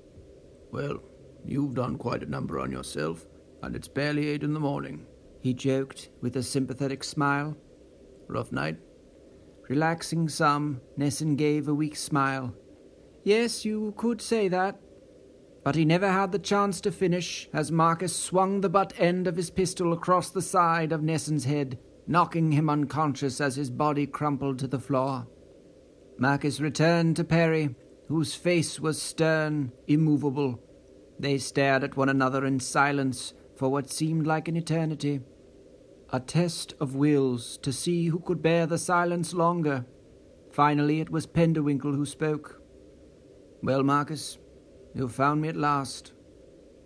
Well, 0.71 1.01
you've 1.47 1.75
done 1.75 1.97
quite 1.97 2.23
a 2.23 2.29
number 2.29 2.59
on 2.59 2.71
yourself, 2.71 3.25
and 3.63 3.75
it's 3.75 3.87
barely 3.87 4.29
eight 4.29 4.43
in 4.43 4.53
the 4.53 4.59
morning, 4.59 5.05
he 5.41 5.53
joked 5.53 6.09
with 6.21 6.35
a 6.35 6.43
sympathetic 6.43 7.03
smile. 7.03 7.55
Rough 8.27 8.51
night? 8.51 8.77
Relaxing 9.69 10.29
some, 10.29 10.81
Nissen 10.95 11.35
gave 11.35 11.67
a 11.67 11.73
weak 11.73 11.95
smile. 11.95 12.53
Yes, 13.23 13.65
you 13.65 13.93
could 13.97 14.21
say 14.21 14.47
that. 14.47 14.79
But 15.63 15.75
he 15.75 15.83
never 15.83 16.09
had 16.09 16.31
the 16.31 16.39
chance 16.39 16.79
to 16.81 16.91
finish 16.91 17.49
as 17.51 17.71
Marcus 17.71 18.15
swung 18.15 18.61
the 18.61 18.69
butt 18.69 18.93
end 18.97 19.27
of 19.27 19.35
his 19.35 19.49
pistol 19.49 19.91
across 19.91 20.29
the 20.29 20.41
side 20.41 20.93
of 20.93 21.03
Nissen's 21.03 21.43
head, 21.43 21.77
knocking 22.07 22.53
him 22.53 22.69
unconscious 22.69 23.41
as 23.41 23.57
his 23.57 23.69
body 23.69 24.07
crumpled 24.07 24.59
to 24.59 24.67
the 24.67 24.79
floor. 24.79 25.27
Marcus 26.17 26.61
returned 26.61 27.17
to 27.17 27.23
Perry, 27.25 27.75
whose 28.07 28.33
face 28.33 28.79
was 28.79 29.01
stern, 29.01 29.73
immovable. 29.87 30.63
They 31.19 31.37
stared 31.37 31.83
at 31.83 31.97
one 31.97 32.09
another 32.09 32.45
in 32.45 32.59
silence 32.59 33.33
for 33.55 33.69
what 33.69 33.89
seemed 33.89 34.27
like 34.27 34.47
an 34.47 34.55
eternity. 34.55 35.21
A 36.11 36.19
test 36.19 36.73
of 36.79 36.95
wills 36.95 37.57
to 37.57 37.73
see 37.73 38.07
who 38.07 38.19
could 38.19 38.41
bear 38.41 38.65
the 38.65 38.77
silence 38.77 39.33
longer. 39.33 39.85
Finally, 40.51 41.01
it 41.01 41.09
was 41.09 41.27
Penderwinkle 41.27 41.95
who 41.95 42.05
spoke. 42.05 42.61
Well, 43.61 43.83
Marcus, 43.83 44.37
you 44.93 45.07
found 45.07 45.41
me 45.41 45.49
at 45.49 45.55
last. 45.55 46.13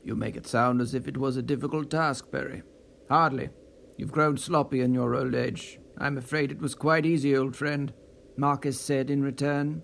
You 0.03 0.15
make 0.15 0.35
it 0.35 0.47
sound 0.47 0.81
as 0.81 0.93
if 0.93 1.07
it 1.07 1.17
was 1.17 1.37
a 1.37 1.43
difficult 1.43 1.91
task, 1.91 2.31
Perry. 2.31 2.63
Hardly. 3.09 3.49
You've 3.97 4.11
grown 4.11 4.37
sloppy 4.37 4.81
in 4.81 4.93
your 4.93 5.15
old 5.15 5.35
age. 5.35 5.79
I'm 5.97 6.17
afraid 6.17 6.51
it 6.51 6.61
was 6.61 6.73
quite 6.73 7.05
easy, 7.05 7.37
old 7.37 7.55
friend, 7.55 7.93
Marcus 8.35 8.79
said 8.79 9.11
in 9.11 9.21
return. 9.21 9.83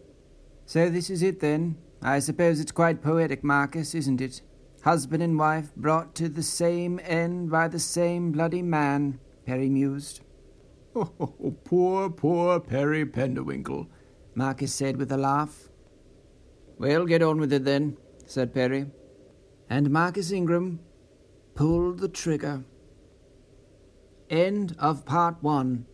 So 0.65 0.89
this 0.89 1.09
is 1.09 1.21
it, 1.21 1.39
then? 1.39 1.77
I 2.01 2.19
suppose 2.19 2.59
it's 2.59 2.71
quite 2.71 3.01
poetic, 3.01 3.43
Marcus, 3.43 3.95
isn't 3.95 4.21
it? 4.21 4.41
Husband 4.83 5.21
and 5.21 5.37
wife 5.37 5.75
brought 5.75 6.15
to 6.15 6.29
the 6.29 6.43
same 6.43 6.99
end 7.03 7.49
by 7.49 7.67
the 7.67 7.79
same 7.79 8.31
bloody 8.31 8.61
man, 8.61 9.19
Perry 9.45 9.69
mused. 9.69 10.21
Oh, 10.95 11.55
poor, 11.63 12.09
poor 12.09 12.59
Perry 12.59 13.05
Penderwinkle, 13.05 13.87
Marcus 14.33 14.73
said 14.73 14.97
with 14.97 15.11
a 15.11 15.17
laugh. 15.17 15.69
Well, 16.79 17.05
get 17.05 17.21
on 17.21 17.39
with 17.39 17.53
it 17.53 17.65
then, 17.65 17.97
said 18.25 18.51
Perry. 18.51 18.87
And 19.69 19.91
Marcus 19.91 20.31
Ingram 20.31 20.79
pulled 21.53 21.99
the 21.99 22.07
trigger. 22.07 22.63
End 24.29 24.75
of 24.79 25.05
part 25.05 25.41
one. 25.41 25.85